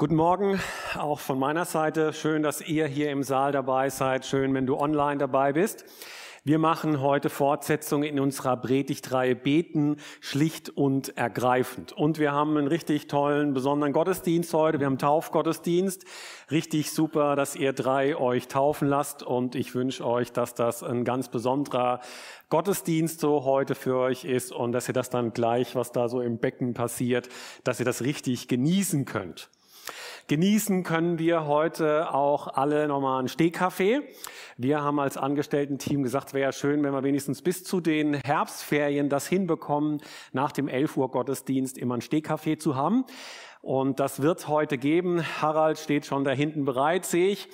Guten 0.00 0.16
Morgen, 0.16 0.58
auch 0.96 1.20
von 1.20 1.38
meiner 1.38 1.66
Seite. 1.66 2.14
Schön, 2.14 2.42
dass 2.42 2.62
ihr 2.62 2.86
hier 2.86 3.10
im 3.10 3.22
Saal 3.22 3.52
dabei 3.52 3.90
seid. 3.90 4.24
Schön, 4.24 4.54
wenn 4.54 4.64
du 4.64 4.78
online 4.78 5.18
dabei 5.18 5.52
bist. 5.52 5.84
Wir 6.42 6.58
machen 6.58 7.02
heute 7.02 7.28
Fortsetzung 7.28 8.02
in 8.02 8.18
unserer 8.18 8.56
Predigtreihe 8.56 9.36
Beten 9.36 9.98
schlicht 10.22 10.70
und 10.70 11.18
ergreifend. 11.18 11.92
Und 11.92 12.18
wir 12.18 12.32
haben 12.32 12.56
einen 12.56 12.66
richtig 12.66 13.08
tollen, 13.08 13.52
besonderen 13.52 13.92
Gottesdienst 13.92 14.54
heute. 14.54 14.80
Wir 14.80 14.86
haben 14.86 14.96
Taufgottesdienst. 14.96 16.06
Richtig 16.50 16.92
super, 16.92 17.36
dass 17.36 17.54
ihr 17.54 17.74
drei 17.74 18.16
euch 18.16 18.48
taufen 18.48 18.88
lasst. 18.88 19.22
Und 19.22 19.54
ich 19.54 19.74
wünsche 19.74 20.06
euch, 20.06 20.32
dass 20.32 20.54
das 20.54 20.82
ein 20.82 21.04
ganz 21.04 21.28
besonderer 21.28 22.00
Gottesdienst 22.48 23.20
so 23.20 23.44
heute 23.44 23.74
für 23.74 23.98
euch 23.98 24.24
ist 24.24 24.50
und 24.50 24.72
dass 24.72 24.88
ihr 24.88 24.94
das 24.94 25.10
dann 25.10 25.34
gleich, 25.34 25.76
was 25.76 25.92
da 25.92 26.08
so 26.08 26.22
im 26.22 26.38
Becken 26.38 26.72
passiert, 26.72 27.28
dass 27.64 27.80
ihr 27.80 27.84
das 27.84 28.00
richtig 28.00 28.48
genießen 28.48 29.04
könnt. 29.04 29.50
Genießen 30.30 30.84
können 30.84 31.18
wir 31.18 31.48
heute 31.48 32.14
auch 32.14 32.46
alle 32.46 32.86
nochmal 32.86 33.18
einen 33.18 33.26
Stehkaffee. 33.26 34.02
Wir 34.56 34.80
haben 34.80 35.00
als 35.00 35.16
Angestellten-Team 35.16 36.04
gesagt, 36.04 36.34
wäre 36.34 36.44
ja 36.44 36.52
schön, 36.52 36.84
wenn 36.84 36.92
wir 36.92 37.02
wenigstens 37.02 37.42
bis 37.42 37.64
zu 37.64 37.80
den 37.80 38.14
Herbstferien 38.14 39.08
das 39.08 39.26
hinbekommen, 39.26 40.00
nach 40.30 40.52
dem 40.52 40.68
11 40.68 40.96
Uhr 40.96 41.10
Gottesdienst 41.10 41.76
immer 41.76 41.94
einen 41.94 42.02
Stehkaffee 42.02 42.58
zu 42.58 42.76
haben. 42.76 43.06
Und 43.60 43.98
das 43.98 44.22
wird 44.22 44.46
heute 44.46 44.78
geben. 44.78 45.20
Harald 45.42 45.78
steht 45.78 46.06
schon 46.06 46.22
da 46.22 46.30
hinten 46.30 46.64
bereit, 46.64 47.06
sehe 47.06 47.30
ich. 47.30 47.48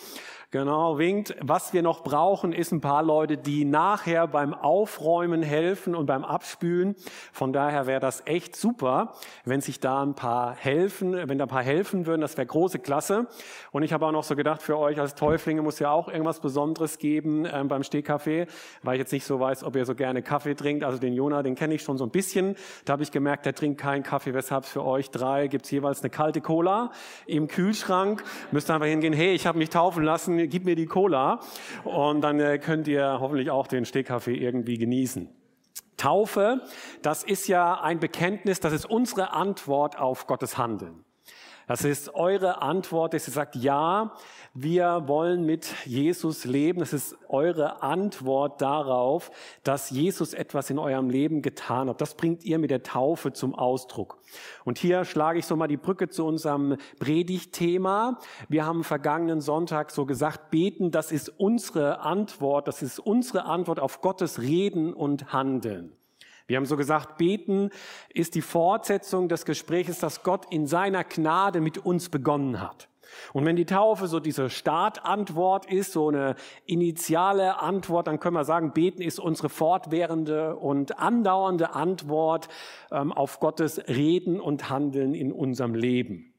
Genau, 0.59 0.97
winkt. 0.97 1.37
Was 1.43 1.75
wir 1.75 1.83
noch 1.83 2.03
brauchen, 2.03 2.55
ist 2.55 2.73
ein 2.73 2.81
paar 2.81 3.03
Leute, 3.03 3.37
die 3.37 3.67
nachher 3.67 4.27
beim 4.27 4.55
Aufräumen 4.55 5.43
helfen 5.43 5.95
und 5.95 6.07
beim 6.07 6.25
Abspülen. 6.25 6.97
Von 7.31 7.53
daher 7.53 7.87
wäre 7.87 8.01
das 8.01 8.23
echt 8.25 8.57
super, 8.57 9.13
wenn 9.45 9.61
sich 9.61 9.81
da 9.81 10.03
ein 10.03 10.15
paar 10.15 10.57
helfen, 10.57 11.13
wenn 11.13 11.37
da 11.37 11.45
ein 11.45 11.51
paar 11.51 11.63
helfen 11.63 12.07
würden. 12.07 12.23
Das 12.23 12.39
wäre 12.39 12.47
große 12.47 12.79
Klasse. 12.79 13.27
Und 13.71 13.83
ich 13.83 13.93
habe 13.93 14.07
auch 14.07 14.13
noch 14.13 14.25
so 14.25 14.35
gedacht, 14.35 14.63
für 14.63 14.79
euch 14.79 14.99
als 14.99 15.15
Täuflinge 15.15 15.61
muss 15.61 15.79
ja 15.79 15.91
auch 15.91 16.09
irgendwas 16.09 16.41
Besonderes 16.41 16.97
geben 16.97 17.45
äh, 17.45 17.63
beim 17.69 17.83
Stehkaffee, 17.83 18.47
weil 18.83 18.95
ich 18.95 19.01
jetzt 19.01 19.13
nicht 19.13 19.27
so 19.27 19.39
weiß, 19.39 19.63
ob 19.63 19.77
ihr 19.77 19.85
so 19.85 19.95
gerne 19.95 20.23
Kaffee 20.23 20.55
trinkt. 20.55 20.85
Also 20.85 20.99
den 20.99 21.13
Jona, 21.13 21.43
den 21.43 21.55
kenne 21.55 21.75
ich 21.75 21.83
schon 21.83 21.99
so 21.99 22.05
ein 22.05 22.11
bisschen. 22.11 22.57
Da 22.87 22.95
habe 22.95 23.03
ich 23.03 23.11
gemerkt, 23.11 23.45
der 23.45 23.55
trinkt 23.55 23.79
keinen 23.79 24.05
Kaffee. 24.05 24.33
Weshalb 24.33 24.65
für 24.65 24.87
euch 24.87 25.11
drei 25.11 25.49
gibt's 25.49 25.71
jeweils 25.71 26.01
eine 26.01 26.09
kalte 26.09 26.41
Cola 26.41 26.93
im 27.27 27.47
Kühlschrank. 27.47 28.25
Müsst 28.53 28.71
einfach 28.71 28.87
hingehen, 28.87 29.13
hey, 29.13 29.35
ich 29.35 29.47
habe 29.47 29.59
mich 29.59 29.69
taufen 29.69 30.03
lassen 30.03 30.46
gib 30.49 30.65
mir 30.65 30.77
die 30.77 30.87
Cola 30.87 31.41
und 31.85 32.21
dann 32.21 32.41
äh, 32.41 32.59
könnt 32.59 32.89
ihr 32.89 33.19
hoffentlich 33.21 33.51
auch 33.51 33.67
den 33.67 33.85
Stehkaffee 33.85 34.35
irgendwie 34.35 34.79
genießen. 34.79 35.29
Taufe, 35.97 36.61
das 37.03 37.25
ist 37.25 37.49
ja 37.49 37.81
ein 37.81 38.01
Bekenntnis, 38.01 38.61
das 38.61 38.73
ist 38.73 38.85
unsere 38.85 39.33
Antwort 39.33 39.99
auf 39.99 40.27
Gottes 40.27 40.59
Handeln. 40.59 41.06
Das 41.67 41.85
ist 41.85 42.15
eure 42.15 42.63
Antwort, 42.63 43.13
dass 43.13 43.27
ihr 43.27 43.33
sagt, 43.33 43.57
ja, 43.57 44.13
wir 44.55 45.09
wollen 45.09 45.45
mit 45.45 45.67
Jesus 45.85 46.45
leben. 46.45 46.79
Das 46.79 46.93
ist 46.93 47.17
eure 47.29 47.83
Antwort 47.83 48.63
darauf, 48.63 49.33
dass 49.65 49.91
Jesus 49.91 50.33
etwas 50.33 50.71
in 50.71 50.79
eurem 50.79 51.11
Leben 51.11 51.43
getan 51.43 51.89
hat. 51.89 52.01
Das 52.01 52.15
bringt 52.15 52.45
ihr 52.45 52.61
mit 52.61 52.71
der 52.71 52.85
Taufe 52.85 53.33
zum 53.33 53.53
Ausdruck. 53.57 54.19
Und 54.65 54.79
hier 54.79 55.05
schlage 55.05 55.41
ich 55.41 55.47
so 55.47 55.57
mal 55.57 55.67
die 55.67 55.77
Brücke 55.77 56.09
zu 56.09 56.25
unserem 56.25 56.77
Predigtthema. 57.01 58.21
Wir 58.49 58.65
haben 58.65 58.85
vergangenen 58.85 59.41
Sonntag 59.41 59.91
so 59.91 60.07
gesagt, 60.07 60.51
beten, 60.51 60.93
das 60.93 61.11
ist 61.11 61.29
unsere 61.37 62.01
Antwort, 62.01 62.69
das 62.69 62.81
ist 62.81 63.01
unsere 63.01 63.45
Antwort 63.45 63.81
auf 63.81 64.01
Gottes 64.01 64.41
Reden 64.41 64.95
und 64.95 65.33
Handeln. 65.33 65.97
Wir 66.47 66.57
haben 66.57 66.67
so 66.67 66.77
gesagt, 66.77 67.19
beten 67.19 67.71
ist 68.13 68.35
die 68.35 68.43
Fortsetzung 68.43 69.29
des 69.29 69.45
Gesprächs, 69.45 69.99
das 69.99 70.23
Gott 70.23 70.47
in 70.51 70.67
seiner 70.67 71.05
Gnade 71.05 71.61
mit 71.61 71.79
uns 71.79 72.09
begonnen 72.09 72.61
hat. 72.61 72.89
Und 73.33 73.45
wenn 73.45 73.57
die 73.57 73.65
Taufe 73.65 74.07
so 74.09 74.21
diese 74.21 74.51
Startantwort 74.51 75.67
ist, 75.67 75.93
so 75.93 76.09
eine 76.09 76.37
initiale 76.67 77.61
Antwort, 77.61 78.07
dann 78.07 78.21
können 78.21 78.37
wir 78.37 78.45
sagen, 78.45 78.73
beten 78.73 79.03
ist 79.03 79.19
unsere 79.19 79.49
fortwährende 79.49 80.57
und 80.57 80.99
andauernde 80.99 81.75
Antwort 81.75 82.49
ähm, 82.91 83.13
auf 83.13 83.41
Gottes 83.41 83.79
Reden 83.89 84.41
und 84.41 84.71
Handeln 84.71 85.15
in 85.15 85.33
unserem 85.33 85.75
Leben. 85.75 86.33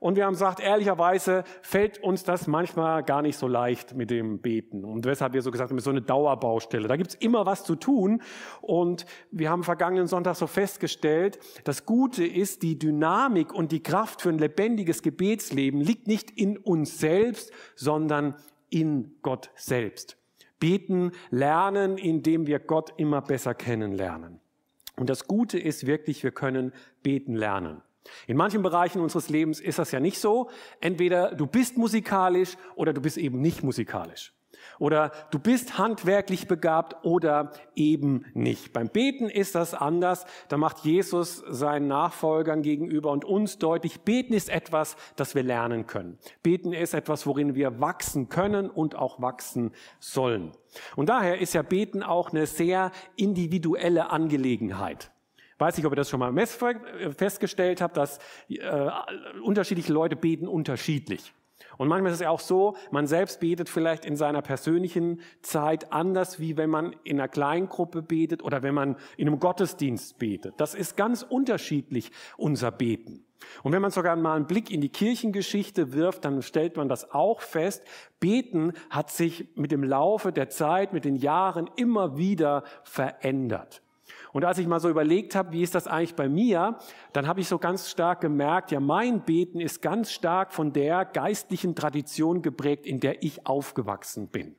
Und 0.00 0.16
wir 0.16 0.26
haben 0.26 0.32
gesagt, 0.32 0.60
ehrlicherweise 0.60 1.44
fällt 1.62 1.98
uns 2.02 2.24
das 2.24 2.46
manchmal 2.46 3.02
gar 3.02 3.22
nicht 3.22 3.38
so 3.38 3.48
leicht 3.48 3.94
mit 3.94 4.10
dem 4.10 4.40
Beten. 4.40 4.84
Und 4.84 5.06
weshalb 5.06 5.32
wir 5.32 5.42
so 5.42 5.50
gesagt 5.50 5.70
haben, 5.70 5.78
so 5.78 5.90
eine 5.90 6.02
Dauerbaustelle. 6.02 6.88
Da 6.88 6.96
gibt's 6.96 7.14
immer 7.14 7.46
was 7.46 7.64
zu 7.64 7.74
tun. 7.76 8.22
Und 8.60 9.06
wir 9.30 9.50
haben 9.50 9.64
vergangenen 9.64 10.06
Sonntag 10.06 10.36
so 10.36 10.46
festgestellt, 10.46 11.38
das 11.64 11.86
Gute 11.86 12.24
ist, 12.26 12.62
die 12.62 12.78
Dynamik 12.78 13.52
und 13.54 13.72
die 13.72 13.82
Kraft 13.82 14.20
für 14.20 14.28
ein 14.28 14.38
lebendiges 14.38 15.02
Gebetsleben 15.02 15.80
liegt 15.80 16.06
nicht 16.06 16.30
in 16.30 16.58
uns 16.58 16.98
selbst, 16.98 17.52
sondern 17.74 18.36
in 18.70 19.16
Gott 19.22 19.50
selbst. 19.54 20.18
Beten, 20.60 21.12
lernen, 21.30 21.98
indem 21.98 22.46
wir 22.46 22.58
Gott 22.58 22.92
immer 22.96 23.22
besser 23.22 23.54
kennenlernen. 23.54 24.40
Und 24.96 25.10
das 25.10 25.26
Gute 25.26 25.58
ist 25.58 25.86
wirklich, 25.86 26.22
wir 26.22 26.30
können 26.30 26.72
beten 27.02 27.34
lernen. 27.34 27.82
In 28.26 28.36
manchen 28.36 28.62
Bereichen 28.62 29.00
unseres 29.00 29.28
Lebens 29.28 29.60
ist 29.60 29.78
das 29.78 29.92
ja 29.92 30.00
nicht 30.00 30.18
so. 30.18 30.50
Entweder 30.80 31.34
du 31.34 31.46
bist 31.46 31.76
musikalisch 31.76 32.56
oder 32.76 32.92
du 32.92 33.00
bist 33.00 33.16
eben 33.16 33.40
nicht 33.40 33.62
musikalisch. 33.62 34.32
Oder 34.78 35.12
du 35.30 35.38
bist 35.38 35.78
handwerklich 35.78 36.48
begabt 36.48 37.04
oder 37.04 37.52
eben 37.74 38.24
nicht. 38.34 38.72
Beim 38.72 38.88
Beten 38.88 39.28
ist 39.28 39.54
das 39.54 39.74
anders. 39.74 40.26
Da 40.48 40.56
macht 40.56 40.84
Jesus 40.84 41.42
seinen 41.48 41.88
Nachfolgern 41.88 42.62
gegenüber 42.62 43.10
und 43.10 43.24
uns 43.24 43.58
deutlich, 43.58 44.00
Beten 44.02 44.34
ist 44.34 44.48
etwas, 44.48 44.96
das 45.16 45.34
wir 45.34 45.42
lernen 45.42 45.86
können. 45.86 46.18
Beten 46.42 46.72
ist 46.72 46.94
etwas, 46.94 47.26
worin 47.26 47.54
wir 47.54 47.80
wachsen 47.80 48.28
können 48.28 48.70
und 48.70 48.96
auch 48.96 49.20
wachsen 49.20 49.72
sollen. 50.00 50.52
Und 50.96 51.08
daher 51.08 51.38
ist 51.38 51.54
ja 51.54 51.62
Beten 51.62 52.02
auch 52.02 52.30
eine 52.30 52.46
sehr 52.46 52.90
individuelle 53.16 54.10
Angelegenheit. 54.10 55.12
Weiß 55.58 55.76
nicht, 55.76 55.86
ob 55.86 55.92
ihr 55.92 55.96
das 55.96 56.10
schon 56.10 56.20
mal 56.20 56.32
festgestellt 57.16 57.80
habt, 57.80 57.96
dass 57.96 58.18
äh, 58.48 58.90
unterschiedliche 59.42 59.92
Leute 59.92 60.16
beten 60.16 60.48
unterschiedlich. 60.48 61.32
Und 61.76 61.88
manchmal 61.88 62.12
ist 62.12 62.16
es 62.16 62.22
ja 62.22 62.30
auch 62.30 62.40
so, 62.40 62.76
man 62.90 63.06
selbst 63.06 63.40
betet 63.40 63.68
vielleicht 63.68 64.04
in 64.04 64.16
seiner 64.16 64.42
persönlichen 64.42 65.20
Zeit 65.42 65.92
anders, 65.92 66.38
wie 66.38 66.56
wenn 66.56 66.70
man 66.70 66.94
in 67.04 67.18
einer 67.18 67.28
Kleingruppe 67.28 68.02
betet 68.02 68.42
oder 68.42 68.62
wenn 68.62 68.74
man 68.74 68.96
in 69.16 69.28
einem 69.28 69.40
Gottesdienst 69.40 70.18
betet. 70.18 70.54
Das 70.58 70.74
ist 70.74 70.96
ganz 70.96 71.22
unterschiedlich, 71.22 72.10
unser 72.36 72.70
Beten. 72.70 73.24
Und 73.62 73.72
wenn 73.72 73.82
man 73.82 73.90
sogar 73.90 74.16
mal 74.16 74.36
einen 74.36 74.46
Blick 74.46 74.70
in 74.70 74.80
die 74.80 74.88
Kirchengeschichte 74.88 75.92
wirft, 75.92 76.24
dann 76.24 76.42
stellt 76.42 76.76
man 76.76 76.88
das 76.88 77.10
auch 77.12 77.40
fest. 77.40 77.84
Beten 78.18 78.72
hat 78.88 79.10
sich 79.10 79.48
mit 79.54 79.70
dem 79.70 79.84
Laufe 79.84 80.32
der 80.32 80.48
Zeit, 80.48 80.92
mit 80.92 81.04
den 81.04 81.16
Jahren 81.16 81.68
immer 81.76 82.16
wieder 82.16 82.64
verändert. 82.84 83.83
Und 84.34 84.44
als 84.44 84.58
ich 84.58 84.66
mal 84.66 84.80
so 84.80 84.88
überlegt 84.90 85.36
habe, 85.36 85.52
wie 85.52 85.62
ist 85.62 85.76
das 85.76 85.86
eigentlich 85.86 86.16
bei 86.16 86.28
mir, 86.28 86.76
dann 87.12 87.28
habe 87.28 87.38
ich 87.38 87.46
so 87.46 87.56
ganz 87.56 87.88
stark 87.88 88.20
gemerkt, 88.20 88.72
ja, 88.72 88.80
mein 88.80 89.20
Beten 89.20 89.60
ist 89.60 89.80
ganz 89.80 90.10
stark 90.10 90.52
von 90.52 90.72
der 90.72 91.04
geistlichen 91.04 91.76
Tradition 91.76 92.42
geprägt, 92.42 92.84
in 92.84 92.98
der 92.98 93.22
ich 93.22 93.46
aufgewachsen 93.46 94.26
bin. 94.26 94.56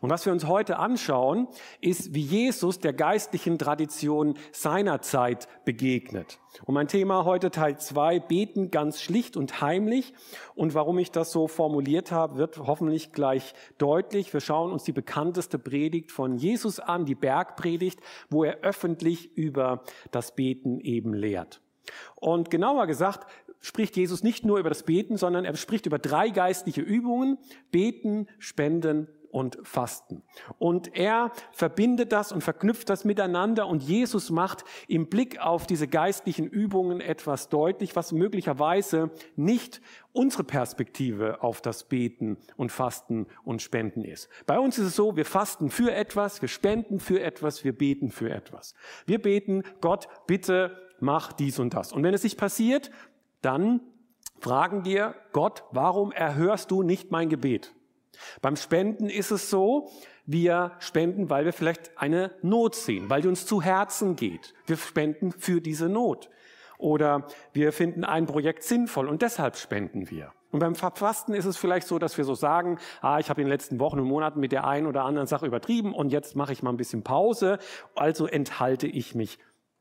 Und 0.00 0.10
was 0.10 0.26
wir 0.26 0.32
uns 0.32 0.46
heute 0.46 0.78
anschauen, 0.78 1.48
ist, 1.80 2.14
wie 2.14 2.22
Jesus 2.22 2.78
der 2.78 2.92
geistlichen 2.92 3.58
Tradition 3.58 4.34
seiner 4.52 5.00
Zeit 5.02 5.48
begegnet. 5.64 6.38
Und 6.64 6.74
mein 6.74 6.88
Thema 6.88 7.24
heute 7.24 7.50
Teil 7.50 7.78
zwei: 7.78 8.18
beten 8.18 8.70
ganz 8.70 9.00
schlicht 9.00 9.36
und 9.36 9.60
heimlich. 9.60 10.14
Und 10.54 10.74
warum 10.74 10.98
ich 10.98 11.10
das 11.10 11.30
so 11.30 11.48
formuliert 11.48 12.10
habe, 12.10 12.36
wird 12.36 12.58
hoffentlich 12.58 13.12
gleich 13.12 13.54
deutlich. 13.78 14.32
Wir 14.32 14.40
schauen 14.40 14.72
uns 14.72 14.84
die 14.84 14.92
bekannteste 14.92 15.58
Predigt 15.58 16.10
von 16.10 16.36
Jesus 16.36 16.80
an, 16.80 17.04
die 17.04 17.14
Bergpredigt, 17.14 18.00
wo 18.28 18.44
er 18.44 18.58
öffentlich 18.62 19.36
über 19.36 19.84
das 20.10 20.34
Beten 20.34 20.80
eben 20.80 21.14
lehrt. 21.14 21.60
Und 22.16 22.50
genauer 22.50 22.86
gesagt, 22.86 23.26
spricht 23.60 23.96
Jesus 23.96 24.22
nicht 24.22 24.44
nur 24.44 24.58
über 24.58 24.68
das 24.68 24.82
Beten, 24.84 25.16
sondern 25.16 25.44
er 25.44 25.54
spricht 25.56 25.86
über 25.86 25.98
drei 25.98 26.30
geistliche 26.30 26.80
Übungen, 26.80 27.38
Beten, 27.70 28.26
Spenden 28.38 29.08
und 29.30 29.58
Fasten. 29.62 30.22
Und 30.58 30.94
er 30.96 31.32
verbindet 31.52 32.12
das 32.12 32.32
und 32.32 32.42
verknüpft 32.42 32.90
das 32.90 33.04
miteinander 33.04 33.66
und 33.66 33.82
Jesus 33.82 34.30
macht 34.30 34.64
im 34.88 35.08
Blick 35.08 35.40
auf 35.40 35.66
diese 35.66 35.88
geistlichen 35.88 36.46
Übungen 36.46 37.00
etwas 37.00 37.48
deutlich, 37.48 37.96
was 37.96 38.12
möglicherweise 38.12 39.10
nicht 39.36 39.80
unsere 40.12 40.44
Perspektive 40.44 41.42
auf 41.42 41.60
das 41.60 41.84
Beten 41.84 42.36
und 42.56 42.72
Fasten 42.72 43.26
und 43.44 43.62
Spenden 43.62 44.04
ist. 44.04 44.28
Bei 44.46 44.58
uns 44.58 44.78
ist 44.78 44.86
es 44.86 44.96
so, 44.96 45.16
wir 45.16 45.24
fasten 45.24 45.70
für 45.70 45.92
etwas, 45.92 46.42
wir 46.42 46.48
spenden 46.48 46.98
für 46.98 47.20
etwas, 47.22 47.64
wir 47.64 47.76
beten 47.76 48.10
für 48.10 48.30
etwas. 48.30 48.74
Wir 49.06 49.20
beten, 49.22 49.62
Gott, 49.80 50.08
bitte 50.26 50.76
mach 50.98 51.32
dies 51.32 51.58
und 51.58 51.74
das. 51.74 51.92
Und 51.92 52.02
wenn 52.02 52.14
es 52.14 52.24
nicht 52.24 52.38
passiert, 52.38 52.90
dann 53.42 53.80
fragen 54.40 54.84
wir 54.84 55.14
Gott, 55.32 55.64
warum 55.70 56.12
erhörst 56.12 56.70
du 56.70 56.82
nicht 56.82 57.10
mein 57.10 57.28
Gebet? 57.28 57.74
Beim 58.42 58.56
Spenden 58.56 59.08
ist 59.08 59.30
es 59.30 59.50
so, 59.50 59.90
wir 60.26 60.72
spenden, 60.78 61.30
weil 61.30 61.44
wir 61.44 61.52
vielleicht 61.52 61.98
eine 61.98 62.32
Not 62.42 62.74
sehen, 62.74 63.10
weil 63.10 63.22
die 63.22 63.28
uns 63.28 63.46
zu 63.46 63.62
Herzen 63.62 64.16
geht. 64.16 64.54
Wir 64.66 64.76
spenden 64.76 65.32
für 65.32 65.60
diese 65.60 65.88
Not. 65.88 66.30
Oder 66.78 67.26
wir 67.52 67.72
finden 67.72 68.04
ein 68.04 68.26
Projekt 68.26 68.62
sinnvoll 68.62 69.08
und 69.08 69.22
deshalb 69.22 69.56
spenden 69.56 70.10
wir. 70.10 70.32
Und 70.50 70.60
beim 70.60 70.74
Fasten 70.74 71.34
ist 71.34 71.44
es 71.44 71.56
vielleicht 71.56 71.86
so, 71.86 71.98
dass 71.98 72.16
wir 72.16 72.24
so 72.24 72.34
sagen, 72.34 72.78
ah, 73.02 73.18
ich 73.18 73.30
habe 73.30 73.40
in 73.40 73.46
den 73.46 73.52
letzten 73.52 73.78
Wochen 73.78 74.00
und 74.00 74.06
Monaten 74.06 74.40
mit 74.40 74.50
der 74.50 74.66
einen 74.66 74.86
oder 74.86 75.04
anderen 75.04 75.26
Sache 75.26 75.46
übertrieben 75.46 75.94
und 75.94 76.10
jetzt 76.10 76.36
mache 76.36 76.52
ich 76.52 76.62
mal 76.62 76.70
ein 76.70 76.76
bisschen 76.76 77.02
Pause, 77.02 77.58
also 77.94 78.26
enthalte 78.26 78.86
ich 78.86 79.14
mich 79.14 79.38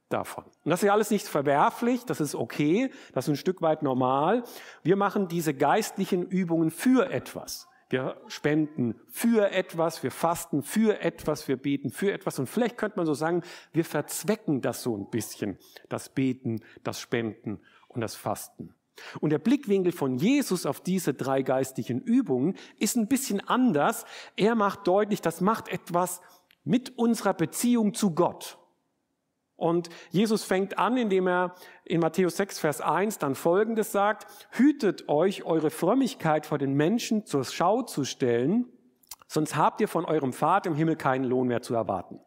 davon. 0.10 0.44
Und 0.44 0.70
das 0.70 0.82
ist 0.82 0.88
ja 0.88 0.94
alles 0.94 1.10
nicht 1.10 1.28
verwerflich, 1.28 2.06
das 2.06 2.20
ist 2.20 2.36
okay, 2.36 2.92
das 3.14 3.26
ist 3.26 3.30
ein 3.30 3.38
Stück 3.38 3.62
weit 3.62 3.82
normal. 3.82 4.44
Wir 4.84 4.96
machen 4.96 5.28
diese 5.28 5.54
geistlichen 5.54 6.28
Übungen 6.28 6.70
für 6.70 7.10
etwas. 7.12 7.69
Wir 7.90 8.22
spenden 8.28 8.96
für 9.08 9.52
etwas, 9.52 10.04
wir 10.04 10.12
fasten 10.12 10.62
für 10.62 11.02
etwas, 11.02 11.48
wir 11.48 11.58
beten 11.58 11.90
für 11.90 12.12
etwas. 12.12 12.38
Und 12.38 12.48
vielleicht 12.48 12.78
könnte 12.78 12.98
man 12.98 13.08
so 13.08 13.16
sagen, 13.16 13.42
wir 13.74 13.84
verzwecken 13.84 14.62
das 14.62 14.84
so 14.84 14.96
ein 14.96 15.10
bisschen, 15.10 15.58
das 15.90 16.10
Beten, 16.10 16.62
das 16.84 17.02
Spenden 17.02 17.60
und 17.88 18.02
das 18.02 18.16
Fasten. 18.16 18.76
Und 19.22 19.32
der 19.32 19.40
Blickwinkel 19.40 19.92
von 19.92 20.18
Jesus 20.18 20.66
auf 20.66 20.82
diese 20.82 21.14
drei 21.14 21.42
geistlichen 21.42 22.02
Übungen 22.02 22.56
ist 22.78 22.96
ein 22.96 23.08
bisschen 23.08 23.40
anders. 23.48 24.06
Er 24.36 24.56
macht 24.56 24.88
deutlich, 24.88 25.22
das 25.22 25.42
macht 25.42 25.68
etwas 25.70 26.22
mit 26.64 26.98
unserer 26.98 27.34
Beziehung 27.34 27.94
zu 27.94 28.14
Gott. 28.14 28.58
Und 29.60 29.90
Jesus 30.10 30.46
fängt 30.46 30.78
an, 30.78 30.96
indem 30.96 31.28
er 31.28 31.54
in 31.84 32.00
Matthäus 32.00 32.38
6, 32.38 32.60
Vers 32.60 32.80
1 32.80 33.18
dann 33.18 33.36
Folgendes 33.36 33.92
sagt, 33.92 34.26
hütet 34.52 35.10
euch, 35.10 35.44
eure 35.44 35.70
Frömmigkeit 35.70 36.46
vor 36.46 36.58
den 36.58 36.74
Menschen 36.74 37.26
zur 37.26 37.44
Schau 37.44 37.82
zu 37.82 38.06
stellen, 38.06 38.68
sonst 39.28 39.58
habt 39.58 39.82
ihr 39.82 39.90
von 39.90 40.06
eurem 40.06 40.32
Vater 40.32 40.70
im 40.70 40.76
Himmel 40.76 40.96
keinen 40.96 41.26
Lohn 41.26 41.48
mehr 41.48 41.62
zu 41.62 41.76
erwarten. 41.76 42.22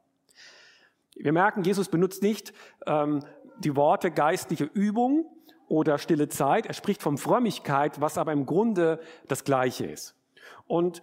Wir 1.14 1.32
merken, 1.32 1.62
Jesus 1.62 1.88
benutzt 1.88 2.23
nicht 2.23 2.52
ähm, 2.87 3.20
die 3.58 3.76
Worte 3.76 4.11
geistliche 4.11 4.64
Übung 4.64 5.26
oder 5.69 5.96
stille 5.96 6.29
Zeit, 6.29 6.67
er 6.67 6.75
spricht 6.75 7.02
von 7.02 7.17
Frömmigkeit, 7.17 8.00
was 8.00 8.19
aber 8.19 8.32
im 8.32 8.44
Grunde 8.44 9.00
das 9.26 9.44
Gleiche 9.44 9.87
ist. 9.87 10.14
Und 10.67 11.02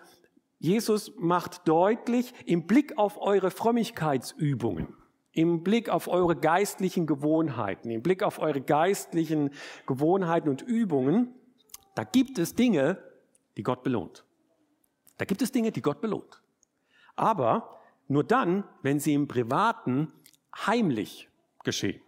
Jesus 0.60 1.12
macht 1.18 1.68
deutlich, 1.68 2.34
im 2.46 2.68
Blick 2.68 2.98
auf 3.00 3.20
eure 3.20 3.50
Frömmigkeitsübungen, 3.50 4.94
im 5.32 5.64
Blick 5.64 5.90
auf 5.90 6.08
eure 6.08 6.36
geistlichen 6.36 7.06
Gewohnheiten, 7.06 7.92
im 7.92 8.02
Blick 8.02 8.24
auf 8.24 8.40
eure 8.40 8.62
geistlichen 8.62 9.52
Gewohnheiten 9.86 10.50
und 10.50 10.62
Übungen, 10.62 11.34
da 11.96 12.04
gibt 12.04 12.40
es 12.40 12.56
Dinge, 12.56 12.98
die 13.58 13.64
Gott 13.64 13.84
belohnt. 13.84 14.26
Da 15.18 15.26
gibt 15.26 15.42
es 15.42 15.52
Dinge, 15.52 15.72
die 15.72 15.82
Gott 15.82 16.02
belohnt. 16.02 16.42
Aber 17.16 17.80
nur 18.08 18.24
dann, 18.24 18.64
wenn 18.82 19.00
sie 19.00 19.14
im 19.14 19.28
Privaten 19.28 20.12
heimlich 20.66 21.30
geschehen. 21.64 22.02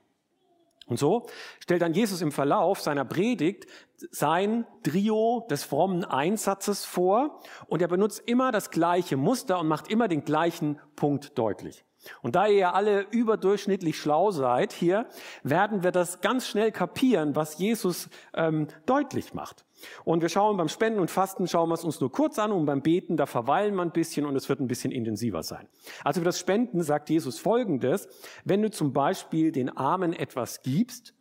Und 0.88 0.98
so 0.98 1.28
stellt 1.60 1.82
dann 1.82 1.94
Jesus 1.94 2.22
im 2.22 2.32
Verlauf 2.32 2.82
seiner 2.82 3.06
Predigt 3.06 3.66
sein 4.10 4.66
Trio 4.84 5.48
des 5.50 5.64
frommen 5.64 6.04
Einsatzes 6.04 6.86
vor 6.86 7.40
und 7.68 7.82
er 7.82 7.88
benutzt 7.88 8.24
immer 8.26 8.52
das 8.52 8.72
gleiche 8.72 9.16
Muster 9.16 9.60
und 9.60 9.68
macht 9.68 9.90
immer 9.90 10.08
den 10.08 10.26
gleichen 10.26 10.80
Punkt 10.96 11.38
deutlich. 11.38 11.86
Und 12.22 12.36
da 12.36 12.48
ihr 12.48 12.56
ja 12.56 12.72
alle 12.74 13.06
überdurchschnittlich 13.12 13.98
schlau 13.98 14.32
seid 14.32 14.74
hier, 14.74 15.08
werden 15.44 15.84
wir 15.84 15.92
das 15.92 16.22
ganz 16.22 16.48
schnell 16.48 16.72
kapieren, 16.72 17.36
was 17.36 17.58
Jesus 17.58 18.10
ähm, 18.34 18.68
deutlich 18.86 19.34
macht. 19.34 19.66
Und 20.04 20.22
wir 20.22 20.30
schauen 20.30 20.58
beim 20.58 20.70
Spenden 20.70 21.00
und 21.00 21.10
Fasten, 21.10 21.48
schauen 21.48 21.70
wir 21.70 21.76
es 21.76 21.84
uns 21.84 22.00
nur 22.00 22.12
kurz 22.12 22.40
an 22.40 22.52
und 22.52 22.66
beim 22.66 22.82
Beten, 22.82 23.18
da 23.18 23.26
verweilen 23.26 23.76
wir 23.76 23.82
ein 23.82 23.92
bisschen 23.92 24.26
und 24.26 24.36
es 24.36 24.50
wird 24.50 24.60
ein 24.60 24.68
bisschen 24.68 24.92
intensiver 24.92 25.44
sein. 25.44 25.68
Also 26.04 26.22
für 26.22 26.26
das 26.26 26.40
Spenden 26.40 26.84
sagt 26.84 27.10
Jesus 27.10 27.40
Folgendes, 27.40 28.08
wenn 28.46 28.62
du 28.62 28.70
zum 28.70 28.94
Beispiel 28.94 29.52
den 29.52 29.76
Armen 29.76 30.14
etwas 30.14 30.62
gibst, 30.62 31.14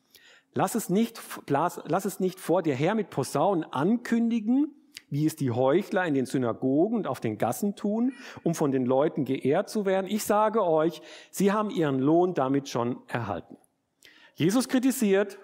lass 0.55 0.75
es 0.75 0.91
nicht, 0.91 1.21
lass 1.49 2.05
es 2.05 2.21
nicht 2.21 2.39
vor 2.39 2.63
dir 2.63 2.75
her 2.75 2.95
mit 2.95 3.11
Posaunen 3.11 3.65
ankündigen, 3.65 4.75
wie 5.09 5.27
es 5.27 5.37
die 5.37 5.51
Heuchler 5.51 6.07
in 6.07 6.15
den 6.15 6.27
Synagogen 6.27 6.97
und 6.97 7.07
auf 7.07 7.21
den 7.21 7.37
Gassen 7.37 7.77
tun, 7.77 8.13
um 8.43 8.55
von 8.55 8.71
den 8.71 8.87
Leuten 8.87 9.25
geehrt 9.25 9.69
zu 9.69 9.85
werden. 9.85 10.07
Ich 10.09 10.25
sage 10.25 10.65
euch, 10.65 11.03
sie 11.31 11.53
haben 11.53 11.71
ihren 11.71 11.99
Lohn 11.99 12.35
damit 12.35 12.69
schon 12.69 12.99
erhalten. 13.09 13.57
Jesus 14.35 14.69
kritisiert, 14.69 15.39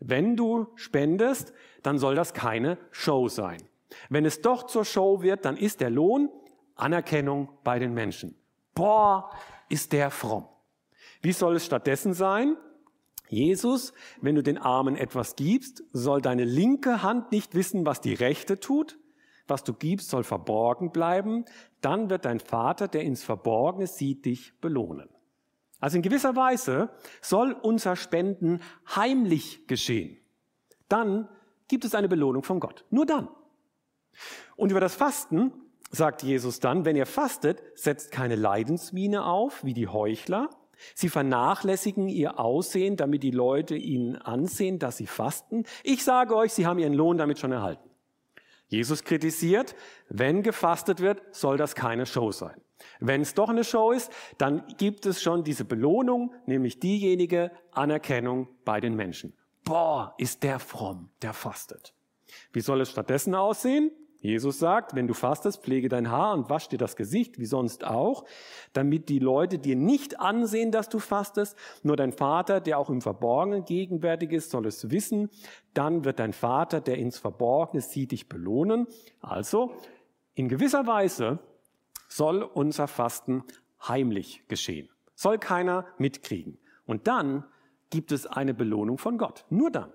wenn 0.00 0.36
du 0.36 0.66
spendest, 0.74 1.52
dann 1.82 1.98
soll 1.98 2.14
das 2.14 2.34
keine 2.34 2.78
Show 2.90 3.28
sein. 3.28 3.62
Wenn 4.08 4.24
es 4.24 4.40
doch 4.40 4.64
zur 4.64 4.84
Show 4.84 5.22
wird, 5.22 5.44
dann 5.44 5.56
ist 5.56 5.80
der 5.80 5.90
Lohn 5.90 6.28
Anerkennung 6.74 7.48
bei 7.62 7.78
den 7.78 7.94
Menschen. 7.94 8.34
Boah, 8.74 9.30
ist 9.68 9.92
der 9.92 10.10
fromm. 10.10 10.48
Wie 11.20 11.32
soll 11.32 11.56
es 11.56 11.66
stattdessen 11.66 12.14
sein? 12.14 12.56
Jesus, 13.32 13.94
wenn 14.20 14.34
du 14.34 14.42
den 14.42 14.58
Armen 14.58 14.94
etwas 14.94 15.36
gibst, 15.36 15.82
soll 15.92 16.20
deine 16.20 16.44
linke 16.44 17.02
Hand 17.02 17.32
nicht 17.32 17.54
wissen, 17.54 17.86
was 17.86 18.02
die 18.02 18.12
rechte 18.12 18.60
tut, 18.60 18.98
was 19.48 19.64
du 19.64 19.72
gibst, 19.72 20.10
soll 20.10 20.22
verborgen 20.22 20.92
bleiben. 20.92 21.46
Dann 21.80 22.10
wird 22.10 22.26
dein 22.26 22.40
Vater, 22.40 22.88
der 22.88 23.02
ins 23.02 23.24
Verborgene 23.24 23.86
sieht, 23.86 24.26
dich 24.26 24.60
belohnen. 24.60 25.08
Also 25.80 25.96
in 25.96 26.02
gewisser 26.02 26.36
Weise 26.36 26.90
soll 27.22 27.52
unser 27.52 27.96
Spenden 27.96 28.60
heimlich 28.94 29.66
geschehen. 29.66 30.18
Dann 30.88 31.26
gibt 31.68 31.86
es 31.86 31.94
eine 31.94 32.08
Belohnung 32.08 32.42
von 32.42 32.60
Gott. 32.60 32.84
Nur 32.90 33.06
dann. 33.06 33.28
Und 34.56 34.70
über 34.70 34.80
das 34.80 34.94
Fasten 34.94 35.52
sagt 35.90 36.22
Jesus 36.22 36.60
dann, 36.60 36.84
wenn 36.84 36.96
ihr 36.96 37.06
fastet, 37.06 37.62
setzt 37.74 38.12
keine 38.12 38.36
Leidensmiene 38.36 39.24
auf, 39.24 39.64
wie 39.64 39.72
die 39.72 39.88
Heuchler. 39.88 40.50
Sie 40.94 41.08
vernachlässigen 41.08 42.08
ihr 42.08 42.38
Aussehen, 42.38 42.96
damit 42.96 43.22
die 43.22 43.30
Leute 43.30 43.76
ihnen 43.76 44.16
ansehen, 44.16 44.78
dass 44.78 44.96
sie 44.96 45.06
fasten. 45.06 45.64
Ich 45.82 46.04
sage 46.04 46.36
euch, 46.36 46.52
sie 46.52 46.66
haben 46.66 46.78
ihren 46.78 46.94
Lohn 46.94 47.18
damit 47.18 47.38
schon 47.38 47.52
erhalten. 47.52 47.88
Jesus 48.68 49.04
kritisiert, 49.04 49.74
wenn 50.08 50.42
gefastet 50.42 51.00
wird, 51.00 51.22
soll 51.30 51.58
das 51.58 51.74
keine 51.74 52.06
Show 52.06 52.32
sein. 52.32 52.58
Wenn 53.00 53.20
es 53.20 53.34
doch 53.34 53.48
eine 53.48 53.64
Show 53.64 53.92
ist, 53.92 54.10
dann 54.38 54.64
gibt 54.78 55.06
es 55.06 55.22
schon 55.22 55.44
diese 55.44 55.64
Belohnung, 55.64 56.34
nämlich 56.46 56.80
diejenige 56.80 57.52
Anerkennung 57.70 58.48
bei 58.64 58.80
den 58.80 58.96
Menschen. 58.96 59.34
Boah, 59.64 60.14
ist 60.18 60.42
der 60.42 60.58
fromm, 60.58 61.10
der 61.20 61.34
fastet. 61.34 61.94
Wie 62.52 62.60
soll 62.60 62.80
es 62.80 62.90
stattdessen 62.90 63.34
aussehen? 63.34 63.90
Jesus 64.22 64.60
sagt, 64.60 64.94
wenn 64.94 65.08
du 65.08 65.14
fastest, 65.14 65.64
pflege 65.64 65.88
dein 65.88 66.08
Haar 66.08 66.32
und 66.34 66.48
wasch 66.48 66.68
dir 66.68 66.78
das 66.78 66.94
Gesicht, 66.94 67.40
wie 67.40 67.44
sonst 67.44 67.84
auch, 67.84 68.24
damit 68.72 69.08
die 69.08 69.18
Leute 69.18 69.58
dir 69.58 69.74
nicht 69.74 70.20
ansehen, 70.20 70.70
dass 70.70 70.88
du 70.88 71.00
fastest. 71.00 71.58
Nur 71.82 71.96
dein 71.96 72.12
Vater, 72.12 72.60
der 72.60 72.78
auch 72.78 72.88
im 72.88 73.00
Verborgenen 73.00 73.64
gegenwärtig 73.64 74.30
ist, 74.30 74.52
soll 74.52 74.66
es 74.66 74.92
wissen. 74.92 75.28
Dann 75.74 76.04
wird 76.04 76.20
dein 76.20 76.32
Vater, 76.32 76.80
der 76.80 76.98
ins 76.98 77.18
Verborgene 77.18 77.82
sieht, 77.82 78.12
dich 78.12 78.28
belohnen. 78.28 78.86
Also, 79.20 79.74
in 80.34 80.48
gewisser 80.48 80.86
Weise 80.86 81.40
soll 82.06 82.44
unser 82.44 82.86
Fasten 82.86 83.42
heimlich 83.88 84.44
geschehen. 84.46 84.88
Soll 85.16 85.38
keiner 85.38 85.84
mitkriegen. 85.98 86.58
Und 86.86 87.08
dann 87.08 87.44
gibt 87.90 88.12
es 88.12 88.28
eine 88.28 88.54
Belohnung 88.54 88.98
von 88.98 89.18
Gott. 89.18 89.44
Nur 89.50 89.72
dann. 89.72 89.92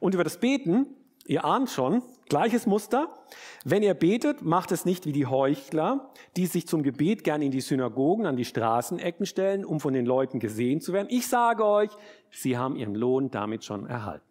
Und 0.00 0.14
über 0.14 0.24
das 0.24 0.40
Beten 0.40 0.86
Ihr 1.26 1.44
ahnt 1.44 1.70
schon, 1.70 2.02
gleiches 2.28 2.66
Muster. 2.66 3.08
Wenn 3.64 3.82
ihr 3.82 3.94
betet, 3.94 4.42
macht 4.42 4.72
es 4.72 4.84
nicht 4.84 5.06
wie 5.06 5.12
die 5.12 5.26
Heuchler, 5.26 6.10
die 6.36 6.46
sich 6.46 6.66
zum 6.66 6.82
Gebet 6.82 7.24
gern 7.24 7.42
in 7.42 7.50
die 7.50 7.60
Synagogen, 7.60 8.26
an 8.26 8.36
die 8.36 8.44
Straßenecken 8.44 9.26
stellen, 9.26 9.64
um 9.64 9.80
von 9.80 9.92
den 9.92 10.06
Leuten 10.06 10.40
gesehen 10.40 10.80
zu 10.80 10.92
werden. 10.92 11.08
Ich 11.10 11.28
sage 11.28 11.64
euch, 11.64 11.90
sie 12.30 12.56
haben 12.56 12.76
ihren 12.76 12.94
Lohn 12.94 13.30
damit 13.30 13.64
schon 13.64 13.86
erhalten. 13.86 14.24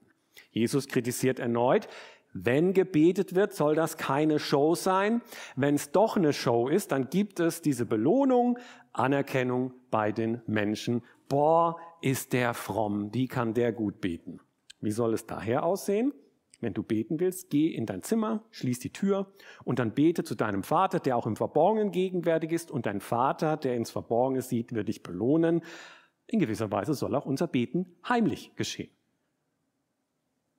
Jesus 0.51 0.87
kritisiert 0.87 1.39
erneut, 1.39 1.87
wenn 2.33 2.73
gebetet 2.73 3.33
wird, 3.33 3.53
soll 3.53 3.75
das 3.75 3.97
keine 3.97 4.39
Show 4.39 4.75
sein. 4.75 5.21
Wenn 5.55 5.75
es 5.75 5.91
doch 5.91 6.15
eine 6.15 6.33
Show 6.33 6.67
ist, 6.67 6.91
dann 6.91 7.09
gibt 7.09 7.39
es 7.39 7.61
diese 7.61 7.85
Belohnung, 7.85 8.59
Anerkennung 8.93 9.73
bei 9.89 10.11
den 10.11 10.41
Menschen. 10.45 11.03
Boah, 11.27 11.77
ist 12.01 12.33
der 12.33 12.53
fromm, 12.53 13.13
wie 13.13 13.27
kann 13.27 13.53
der 13.53 13.71
gut 13.71 13.99
beten? 13.99 14.39
Wie 14.79 14.91
soll 14.91 15.13
es 15.13 15.25
daher 15.25 15.63
aussehen? 15.63 16.13
Wenn 16.61 16.73
du 16.73 16.83
beten 16.83 17.19
willst, 17.19 17.49
geh 17.49 17.67
in 17.67 17.85
dein 17.85 18.03
Zimmer, 18.03 18.43
schließ 18.51 18.79
die 18.79 18.91
Tür 18.91 19.31
und 19.63 19.79
dann 19.79 19.93
bete 19.93 20.23
zu 20.23 20.35
deinem 20.35 20.63
Vater, 20.63 20.99
der 20.99 21.15
auch 21.15 21.25
im 21.25 21.35
Verborgenen 21.35 21.91
gegenwärtig 21.91 22.51
ist 22.51 22.69
und 22.69 22.85
dein 22.85 22.99
Vater, 22.99 23.55
der 23.55 23.75
ins 23.75 23.91
Verborgene 23.91 24.41
sieht, 24.41 24.73
wird 24.73 24.89
dich 24.89 25.01
belohnen. 25.01 25.61
In 26.27 26.39
gewisser 26.39 26.71
Weise 26.71 26.93
soll 26.93 27.15
auch 27.15 27.25
unser 27.25 27.47
Beten 27.47 27.95
heimlich 28.07 28.55
geschehen. 28.55 28.91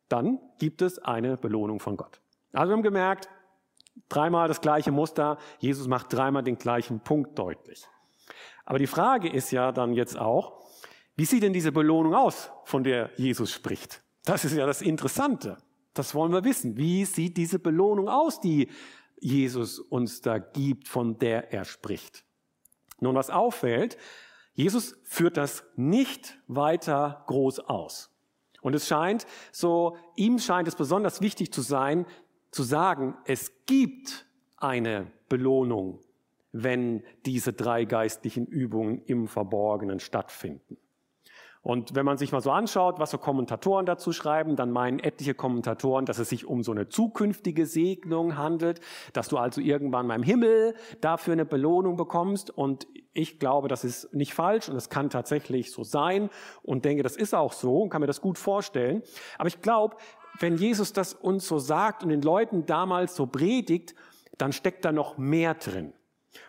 Dann 0.09 0.41
gibt 0.59 0.83
es 0.83 0.99
eine 0.99 1.37
Belohnung 1.37 1.81
von 1.81 1.97
Gott. 1.97 2.21
Also 2.53 2.71
wir 2.71 2.77
haben 2.77 2.83
gemerkt, 2.83 3.29
dreimal 4.09 4.49
das 4.49 4.61
gleiche 4.61 4.91
Muster, 4.91 5.39
Jesus 5.59 5.87
macht 5.87 6.13
dreimal 6.13 6.43
den 6.43 6.57
gleichen 6.57 7.01
Punkt 7.01 7.39
deutlich. 7.39 7.87
Aber 8.65 8.79
die 8.79 8.87
Frage 8.87 9.29
ist 9.29 9.51
ja 9.51 9.71
dann 9.71 9.93
jetzt 9.93 10.19
auch, 10.19 10.61
wie 11.17 11.27
sieht 11.27 11.43
denn 11.43 11.53
diese 11.53 11.73
Belohnung 11.73 12.15
aus, 12.15 12.51
von 12.65 12.83
der 12.83 13.11
Jesus 13.17 13.53
spricht? 13.53 14.03
Das 14.25 14.45
ist 14.45 14.57
ja 14.57 14.67
das 14.67 14.81
Interessante. 14.83 15.59
Das 15.95 16.15
wollen 16.15 16.33
wir 16.33 16.45
wissen. 16.45 16.77
Wie 16.77 17.05
sieht 17.05 17.37
diese 17.37 17.59
Belohnung 17.59 18.09
aus, 18.09 18.41
die 18.41 18.69
Jesus 19.21 19.79
uns 19.79 20.21
da 20.21 20.39
gibt, 20.39 20.89
von 20.89 21.19
der 21.19 21.53
er 21.53 21.65
spricht? 21.65 22.25
Nun, 23.01 23.15
was 23.15 23.31
auffällt, 23.31 23.97
Jesus 24.53 24.99
führt 25.05 25.37
das 25.37 25.65
nicht 25.77 26.39
weiter 26.47 27.25
groß 27.27 27.61
aus. 27.61 28.11
Und 28.63 28.75
es 28.75 28.87
scheint 28.87 29.27
so, 29.53 29.97
ihm 30.17 30.39
scheint 30.39 30.69
es 30.69 30.77
besonders 30.77 31.21
wichtig 31.21 31.53
zu 31.53 31.63
sein, 31.63 32.07
zu 32.51 32.63
sagen, 32.63 33.17
es 33.25 33.65
gibt 33.65 34.27
eine 34.57 35.11
Belohnung, 35.29 36.01
wenn 36.53 37.03
diese 37.25 37.53
drei 37.53 37.85
geistlichen 37.85 38.47
Übungen 38.47 39.03
im 39.07 39.29
Verborgenen 39.29 40.01
stattfinden. 40.01 40.77
Und 41.63 41.95
wenn 41.95 42.07
man 42.07 42.17
sich 42.17 42.33
mal 42.33 42.41
so 42.41 42.51
anschaut, 42.51 42.99
was 42.99 43.11
so 43.11 43.19
Kommentatoren 43.19 43.85
dazu 43.85 44.13
schreiben, 44.13 44.57
dann 44.57 44.71
meinen 44.71 44.99
etliche 44.99 45.35
Kommentatoren, 45.35 46.07
dass 46.07 46.19
es 46.19 46.31
sich 46.31 46.47
um 46.47 46.63
so 46.63 46.73
eine 46.73 46.89
zukünftige 46.89 47.67
Segnung 47.67 48.39
handelt, 48.39 48.81
dass 49.13 49.29
du 49.29 49.37
also 49.37 49.61
irgendwann 49.61 50.07
mal 50.07 50.15
im 50.15 50.23
Himmel 50.23 50.75
dafür 51.03 51.35
eine 51.35 51.45
Belohnung 51.45 51.97
bekommst. 51.97 52.51
Und 52.51 52.87
ich 53.13 53.39
glaube, 53.39 53.69
das 53.69 53.85
ist 53.85 54.15
nicht 54.15 54.33
falsch 54.33 54.71
und 54.71 54.77
es 54.77 54.89
kann 54.89 55.11
tatsächlich 55.11 55.71
so 55.71 55.85
sein 55.85 56.31
und 56.63 56.87
denke, 56.87 57.03
das 57.03 57.17
ist 57.17 57.35
auch 57.35 57.53
so 57.53 57.83
und 57.83 57.91
kann 57.91 58.01
mir 58.01 58.07
das 58.07 58.23
gut 58.23 58.39
vorstellen. 58.39 59.03
Aber 59.37 59.49
ich 59.49 59.61
glaube, 59.61 59.97
wenn 60.39 60.57
Jesus 60.57 60.95
das 60.95 61.13
uns 61.13 61.47
so 61.47 61.59
sagt 61.59 62.03
und 62.03 62.09
den 62.09 62.23
Leuten 62.23 62.65
damals 62.65 63.15
so 63.15 63.27
predigt, 63.27 63.95
dann 64.39 64.53
steckt 64.53 64.87
da 64.87 64.93
noch 64.93 65.19
mehr 65.19 65.53
drin. 65.55 65.93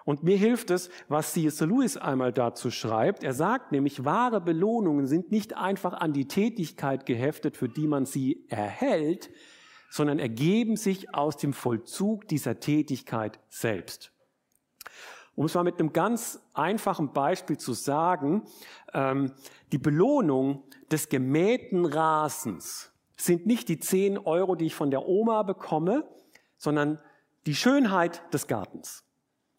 Und 0.06 0.24
mir 0.24 0.38
hilft 0.38 0.70
es, 0.70 0.90
was 1.08 1.34
C.S. 1.34 1.60
Lewis 1.62 1.98
einmal 1.98 2.32
dazu 2.32 2.70
schreibt. 2.70 3.24
Er 3.24 3.34
sagt 3.34 3.72
nämlich, 3.72 4.06
wahre 4.06 4.42
Belohnungen 4.42 5.08
sind 5.08 5.32
nicht 5.32 5.56
einfach 5.58 5.94
an 5.94 6.14
die 6.14 6.28
Tätigkeit 6.28 7.06
geheftet, 7.06 7.58
für 7.58 7.70
die 7.70 7.88
man 7.88 8.06
sie 8.06 8.46
erhält, 8.50 9.30
sondern 9.90 10.20
ergeben 10.20 10.78
sich 10.78 11.14
aus 11.14 11.38
dem 11.38 11.54
Vollzug 11.54 12.28
dieser 12.28 12.60
Tätigkeit 12.60 13.40
selbst. 13.50 14.12
Um 15.36 15.46
es 15.46 15.54
mal 15.54 15.64
mit 15.64 15.80
einem 15.80 15.94
ganz 15.94 16.40
einfachen 16.54 17.14
Beispiel 17.14 17.58
zu 17.58 17.74
sagen, 17.74 18.44
ähm, 18.94 19.32
die 19.72 19.78
Belohnung 19.78 20.64
des 20.92 21.10
gemähten 21.10 21.86
Rasens 21.86 22.92
sind 23.16 23.46
nicht 23.46 23.70
die 23.70 23.80
10 23.80 24.18
Euro, 24.18 24.56
die 24.56 24.66
ich 24.66 24.76
von 24.76 24.92
der 24.92 25.08
Oma 25.08 25.44
bekomme, 25.44 26.08
sondern 26.58 27.00
die 27.46 27.56
Schönheit 27.56 28.22
des 28.34 28.48
Gartens. 28.48 29.04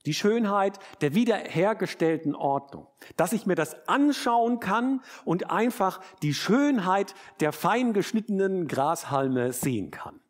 Die 0.04 0.14
Schönheit 0.14 0.78
der 1.00 1.14
wiederhergestellten 1.14 2.34
Ordnung. 2.34 2.88
Dass 3.16 3.32
ich 3.32 3.46
mir 3.46 3.54
das 3.54 3.88
anschauen 3.88 4.58
kann 4.60 5.00
und 5.24 5.50
einfach 5.50 6.00
die 6.22 6.34
Schönheit 6.34 7.14
der 7.40 7.52
fein 7.52 7.92
geschnittenen 7.92 8.66
Grashalme 8.66 9.52
sehen 9.52 9.90
kann. 9.90 10.20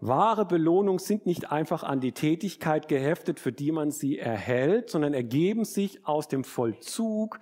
Wahre 0.00 0.44
Belohnungen 0.44 1.00
sind 1.00 1.26
nicht 1.26 1.50
einfach 1.50 1.82
an 1.82 2.00
die 2.00 2.12
Tätigkeit 2.12 2.86
geheftet, 2.86 3.40
für 3.40 3.52
die 3.52 3.72
man 3.72 3.90
sie 3.90 4.18
erhält, 4.18 4.90
sondern 4.90 5.12
ergeben 5.12 5.64
sich 5.64 6.06
aus 6.06 6.28
dem 6.28 6.44
Vollzug 6.44 7.40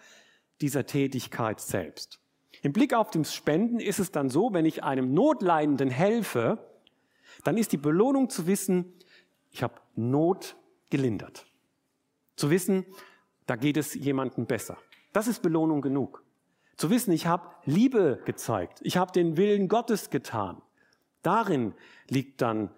dieser 0.63 0.87
Tätigkeit 0.87 1.61
selbst. 1.61 2.19
Im 2.63 2.73
Blick 2.73 2.95
auf 2.95 3.11
das 3.11 3.35
Spenden 3.35 3.79
ist 3.79 3.99
es 3.99 4.11
dann 4.11 4.31
so, 4.31 4.55
wenn 4.55 4.65
ich 4.65 4.83
einem 4.83 5.13
Notleidenden 5.13 5.91
helfe, 5.91 6.59
dann 7.45 7.59
ist 7.59 7.73
die 7.73 7.77
Belohnung 7.77 8.31
zu 8.31 8.47
wissen, 8.47 8.95
ich 9.51 9.63
habe 9.63 9.75
Not 9.95 10.57
gelindert. 10.91 11.47
Zu 12.37 12.51
wissen, 12.51 12.85
da 13.47 13.57
geht 13.57 13.77
es 13.77 13.95
jemandem 13.95 14.47
besser. 14.47 14.77
Das 15.13 15.29
ist 15.29 15.43
Belohnung 15.43 15.81
genug. 15.81 16.23
Zu 16.77 16.91
wissen, 16.91 17.13
ich 17.13 17.27
habe 17.27 17.49
Liebe 17.65 18.21
gezeigt, 18.27 18.81
ich 18.83 18.97
habe 18.99 19.13
den 19.13 19.37
Willen 19.37 19.69
Gottes 19.69 20.11
getan. 20.11 20.61
Darin 21.23 21.75
liegt 22.09 22.43
dann 22.43 22.71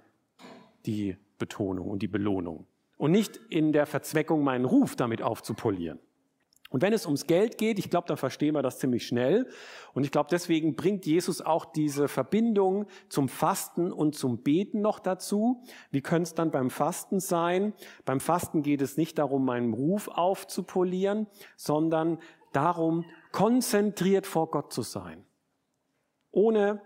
die 0.87 1.17
Betonung 1.39 1.91
und 1.91 2.01
die 2.01 2.09
Belohnung. 2.09 2.67
Und 2.97 3.11
nicht 3.11 3.37
in 3.49 3.73
der 3.73 3.87
Verzweckung, 3.87 4.43
meinen 4.45 4.65
Ruf 4.65 4.97
damit 4.97 5.23
aufzupolieren. 5.23 5.99
Und 6.71 6.83
wenn 6.83 6.93
es 6.93 7.07
ums 7.07 7.27
Geld 7.27 7.57
geht, 7.57 7.79
ich 7.79 7.89
glaube, 7.89 8.07
dann 8.09 8.19
verstehen 8.19 8.55
wir 8.55 8.63
das 8.63 8.79
ziemlich 8.79 9.07
schnell. 9.07 9.49
Und 9.95 10.05
ich 10.05 10.11
glaube, 10.11 10.29
deswegen 10.31 10.77
bringt 10.77 11.07
Jesus 11.07 11.41
auch 11.41 11.65
diese 11.65 12.09
Verbindung 12.09 12.87
zum 13.09 13.29
Fasten 13.29 13.91
und 13.91 14.15
zum 14.15 14.43
Beten 14.43 14.83
noch 14.83 14.99
dazu. 14.99 15.63
Wie 15.91 16.03
könnte 16.03 16.25
es 16.25 16.35
dann 16.35 16.51
beim 16.51 16.69
Fasten 16.69 17.21
sein? 17.21 17.73
Beim 18.05 18.21
Fasten 18.21 18.63
geht 18.63 18.83
es 18.83 18.99
nicht 18.99 19.19
darum, 19.19 19.47
meinen 19.47 19.73
Ruf 19.73 20.09
aufzupolieren, 20.09 21.27
sondern 21.57 22.19
darum, 22.53 23.05
konzentriert 23.33 24.27
vor 24.27 24.51
Gott 24.51 24.73
zu 24.73 24.83
sein. 24.83 25.25
Ohne 26.31 26.83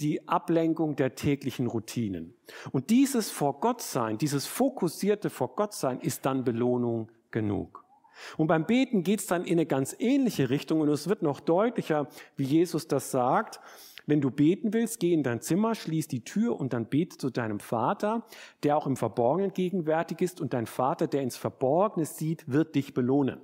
die 0.00 0.26
Ablenkung 0.28 0.96
der 0.96 1.14
täglichen 1.14 1.66
Routinen. 1.66 2.34
Und 2.72 2.90
dieses 2.90 3.30
vor 3.30 3.60
Gott 3.60 3.82
sein, 3.82 4.18
dieses 4.18 4.46
fokussierte 4.46 5.30
vor 5.30 5.54
Gott 5.54 5.74
sein 5.74 6.00
ist 6.00 6.26
dann 6.26 6.42
Belohnung 6.42 7.10
genug. 7.30 7.84
Und 8.36 8.46
beim 8.46 8.66
Beten 8.66 9.02
geht 9.02 9.20
es 9.20 9.26
dann 9.26 9.44
in 9.44 9.52
eine 9.52 9.66
ganz 9.66 9.94
ähnliche 9.98 10.50
Richtung 10.50 10.80
und 10.80 10.88
es 10.88 11.08
wird 11.08 11.22
noch 11.22 11.40
deutlicher, 11.40 12.08
wie 12.36 12.44
Jesus 12.44 12.88
das 12.88 13.10
sagt. 13.10 13.60
Wenn 14.06 14.20
du 14.20 14.30
beten 14.30 14.72
willst, 14.72 14.98
geh 14.98 15.12
in 15.12 15.22
dein 15.22 15.40
Zimmer, 15.40 15.74
schließ 15.74 16.08
die 16.08 16.24
Tür 16.24 16.58
und 16.58 16.72
dann 16.72 16.86
bete 16.86 17.16
zu 17.16 17.30
deinem 17.30 17.60
Vater, 17.60 18.26
der 18.62 18.76
auch 18.76 18.86
im 18.86 18.96
Verborgenen 18.96 19.52
gegenwärtig 19.52 20.20
ist 20.20 20.40
und 20.40 20.52
dein 20.52 20.66
Vater, 20.66 21.06
der 21.06 21.22
ins 21.22 21.36
Verborgene 21.36 22.06
sieht, 22.06 22.50
wird 22.50 22.74
dich 22.74 22.94
belohnen. 22.94 23.40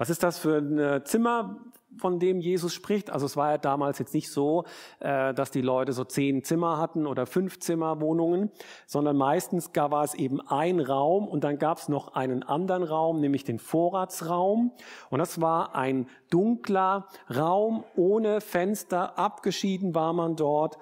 Was 0.00 0.08
ist 0.08 0.22
das 0.22 0.38
für 0.38 0.56
ein 0.56 1.04
Zimmer? 1.04 1.60
von 1.96 2.18
dem 2.18 2.40
Jesus 2.40 2.72
spricht. 2.72 3.10
Also 3.10 3.26
es 3.26 3.36
war 3.36 3.50
ja 3.50 3.58
damals 3.58 3.98
jetzt 3.98 4.14
nicht 4.14 4.30
so, 4.30 4.64
äh, 5.00 5.34
dass 5.34 5.50
die 5.50 5.60
Leute 5.60 5.92
so 5.92 6.04
zehn 6.04 6.44
Zimmer 6.44 6.78
hatten 6.78 7.06
oder 7.06 7.26
fünf 7.26 7.58
Zimmerwohnungen, 7.58 8.50
sondern 8.86 9.16
meistens 9.16 9.72
gab 9.72 9.92
es 9.92 10.14
eben 10.14 10.40
ein 10.40 10.80
Raum 10.80 11.26
und 11.28 11.44
dann 11.44 11.58
gab 11.58 11.78
es 11.78 11.88
noch 11.88 12.14
einen 12.14 12.44
anderen 12.44 12.84
Raum, 12.84 13.20
nämlich 13.20 13.42
den 13.42 13.58
Vorratsraum. 13.58 14.72
Und 15.10 15.18
das 15.18 15.40
war 15.40 15.74
ein 15.74 16.08
dunkler 16.30 17.08
Raum 17.28 17.84
ohne 17.96 18.40
Fenster, 18.40 19.18
abgeschieden 19.18 19.94
war 19.94 20.12
man 20.12 20.36
dort, 20.36 20.78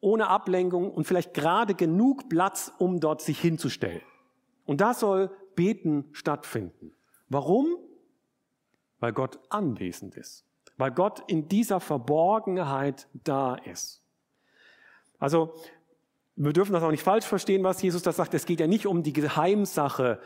ohne 0.00 0.28
Ablenkung 0.28 0.92
und 0.92 1.04
vielleicht 1.06 1.34
gerade 1.34 1.74
genug 1.74 2.28
Platz, 2.28 2.70
um 2.78 3.00
dort 3.00 3.22
sich 3.22 3.40
hinzustellen. 3.40 4.02
Und 4.66 4.82
da 4.82 4.94
soll 4.94 5.30
Beten 5.56 6.10
stattfinden. 6.12 6.92
Warum? 7.28 7.76
Weil 9.00 9.12
Gott 9.12 9.38
anwesend 9.48 10.16
ist, 10.16 10.44
weil 10.76 10.92
Gott 10.92 11.22
in 11.26 11.48
dieser 11.48 11.80
Verborgenheit 11.80 13.08
da 13.12 13.56
ist. 13.56 14.02
Also 15.18 15.54
wir 16.36 16.52
dürfen 16.52 16.72
das 16.72 16.82
auch 16.82 16.90
nicht 16.90 17.02
falsch 17.02 17.26
verstehen, 17.26 17.64
was 17.64 17.82
Jesus 17.82 18.02
da 18.02 18.12
sagt. 18.12 18.32
Es 18.34 18.46
geht 18.46 18.60
ja 18.60 18.66
nicht 18.66 18.86
um 18.86 19.02
die 19.02 19.12
Geheimsache 19.12 20.20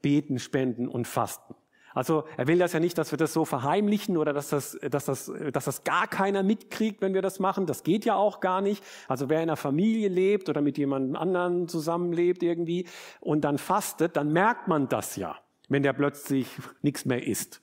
beten, 0.00 0.38
spenden 0.38 0.88
und 0.88 1.06
fasten. 1.06 1.54
Also 1.94 2.24
er 2.36 2.46
will 2.46 2.58
das 2.58 2.72
ja 2.72 2.80
nicht, 2.80 2.96
dass 2.96 3.10
wir 3.10 3.18
das 3.18 3.32
so 3.32 3.44
verheimlichen 3.44 4.16
oder 4.16 4.32
dass 4.32 4.50
das, 4.50 4.78
dass 4.88 5.06
das, 5.06 5.32
dass 5.52 5.64
das 5.64 5.84
gar 5.84 6.06
keiner 6.06 6.42
mitkriegt, 6.42 7.00
wenn 7.00 7.12
wir 7.12 7.22
das 7.22 7.40
machen. 7.40 7.66
Das 7.66 7.82
geht 7.82 8.04
ja 8.04 8.14
auch 8.14 8.40
gar 8.40 8.60
nicht. 8.60 8.84
Also 9.08 9.28
wer 9.28 9.38
in 9.38 9.48
einer 9.48 9.56
Familie 9.56 10.08
lebt 10.08 10.48
oder 10.48 10.60
mit 10.60 10.78
jemandem 10.78 11.16
anderen 11.16 11.66
zusammenlebt 11.66 12.42
irgendwie 12.42 12.86
und 13.20 13.42
dann 13.42 13.58
fastet, 13.58 14.16
dann 14.16 14.32
merkt 14.32 14.68
man 14.68 14.88
das 14.88 15.16
ja, 15.16 15.36
wenn 15.68 15.82
der 15.82 15.92
plötzlich 15.92 16.46
nichts 16.82 17.04
mehr 17.04 17.26
isst. 17.26 17.60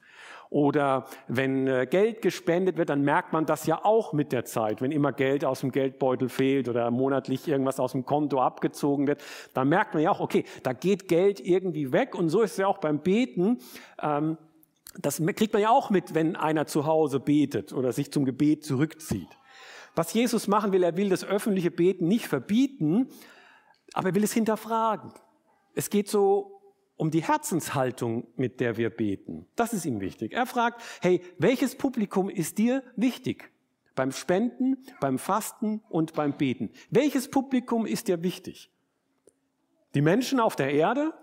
Oder 0.56 1.04
wenn 1.28 1.68
äh, 1.68 1.86
Geld 1.86 2.22
gespendet 2.22 2.78
wird, 2.78 2.88
dann 2.88 3.02
merkt 3.02 3.34
man 3.34 3.46
das 3.46 3.66
ja 3.66 3.84
auch 3.84 4.14
mit 4.14 4.32
der 4.32 4.46
Zeit. 4.46 4.82
Wenn 4.82 4.94
immer 4.94 5.12
Geld 5.12 5.44
aus 5.44 5.60
dem 5.60 5.74
Geldbeutel 5.74 6.30
fehlt 6.30 6.70
oder 6.70 6.90
monatlich 6.92 7.46
irgendwas 7.46 7.78
aus 7.78 7.92
dem 7.92 8.06
Konto 8.06 8.40
abgezogen 8.40 9.06
wird, 9.06 9.22
dann 9.54 9.68
merkt 9.68 9.94
man 9.94 10.02
ja 10.02 10.12
auch, 10.12 10.22
okay, 10.22 10.46
da 10.64 10.72
geht 10.72 11.10
Geld 11.10 11.42
irgendwie 11.42 11.92
weg. 11.92 12.16
Und 12.16 12.30
so 12.30 12.42
ist 12.42 12.52
es 12.52 12.58
ja 12.60 12.68
auch 12.68 12.78
beim 12.78 13.00
Beten. 13.00 13.60
Ähm, 14.02 14.38
das 14.98 15.22
kriegt 15.36 15.52
man 15.52 15.62
ja 15.62 15.72
auch 15.72 15.90
mit, 15.90 16.16
wenn 16.16 16.38
einer 16.38 16.68
zu 16.68 16.86
Hause 16.86 17.20
betet 17.20 17.74
oder 17.74 17.92
sich 17.92 18.14
zum 18.14 18.24
Gebet 18.24 18.64
zurückzieht. 18.64 19.38
Was 19.94 20.14
Jesus 20.14 20.48
machen 20.48 20.72
will, 20.72 20.84
er 20.84 20.96
will 20.96 21.10
das 21.10 21.26
öffentliche 21.26 21.70
Beten 21.70 22.08
nicht 22.08 22.28
verbieten, 22.28 23.10
aber 23.92 24.08
er 24.08 24.16
will 24.16 24.24
es 24.24 24.32
hinterfragen. 24.32 25.12
Es 25.74 25.90
geht 25.90 26.08
so 26.08 26.55
um 26.98 27.12
die 27.12 27.24
Herzenshaltung, 27.24 28.28
mit 28.36 28.60
der 28.60 28.78
wir 28.78 28.90
beten. 28.90 29.48
Das 29.56 29.74
ist 29.74 29.86
ihm 29.86 30.00
wichtig. 30.00 30.34
Er 30.34 30.46
fragt, 30.46 30.82
hey, 31.02 31.22
welches 31.38 31.76
Publikum 31.76 32.30
ist 32.30 32.58
dir 32.58 32.84
wichtig? 32.96 33.52
Beim 33.96 34.12
Spenden, 34.12 34.78
beim 35.00 35.18
Fasten 35.18 35.82
und 35.90 36.14
beim 36.14 36.38
Beten. 36.38 36.70
Welches 36.90 37.30
Publikum 37.30 37.86
ist 37.86 38.08
dir 38.08 38.24
wichtig? 38.24 38.72
Die 39.94 40.02
Menschen 40.02 40.40
auf 40.40 40.56
der 40.56 40.74
Erde 40.74 41.14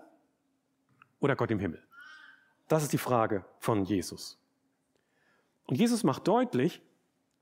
oder 1.19 1.35
Gott 1.35 1.51
im 1.51 1.59
Himmel? 1.59 1.81
Das 2.67 2.83
ist 2.83 2.93
die 2.93 2.97
Frage 2.97 3.45
von 3.59 3.83
Jesus. 3.83 4.39
Und 5.65 5.77
Jesus 5.77 6.03
macht 6.03 6.27
deutlich, 6.27 6.81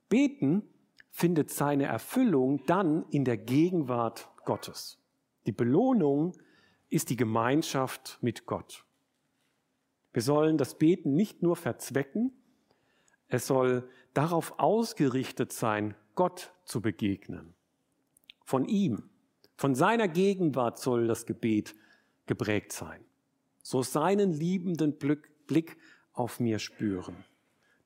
beten 0.09 0.63
findet 1.09 1.51
seine 1.51 1.85
Erfüllung 1.85 2.65
dann 2.65 3.05
in 3.09 3.25
der 3.25 3.37
Gegenwart 3.37 4.29
Gottes. 4.45 4.97
Die 5.45 5.51
Belohnung 5.51 6.33
die 7.09 7.15
Gemeinschaft 7.15 8.19
mit 8.21 8.45
Gott. 8.45 8.85
Wir 10.13 10.21
sollen 10.21 10.57
das 10.57 10.77
Beten 10.77 11.15
nicht 11.15 11.41
nur 11.41 11.55
verzwecken, 11.55 12.33
es 13.27 13.47
soll 13.47 13.89
darauf 14.13 14.59
ausgerichtet 14.59 15.53
sein, 15.53 15.95
Gott 16.15 16.53
zu 16.65 16.81
begegnen. 16.81 17.53
Von 18.43 18.65
ihm, 18.65 19.09
von 19.55 19.73
seiner 19.73 20.09
Gegenwart 20.09 20.79
soll 20.79 21.07
das 21.07 21.25
Gebet 21.25 21.73
geprägt 22.25 22.73
sein. 22.73 23.05
So 23.63 23.83
seinen 23.83 24.33
liebenden 24.33 24.97
Blick 24.97 25.77
auf 26.11 26.41
mir 26.41 26.59
spüren. 26.59 27.15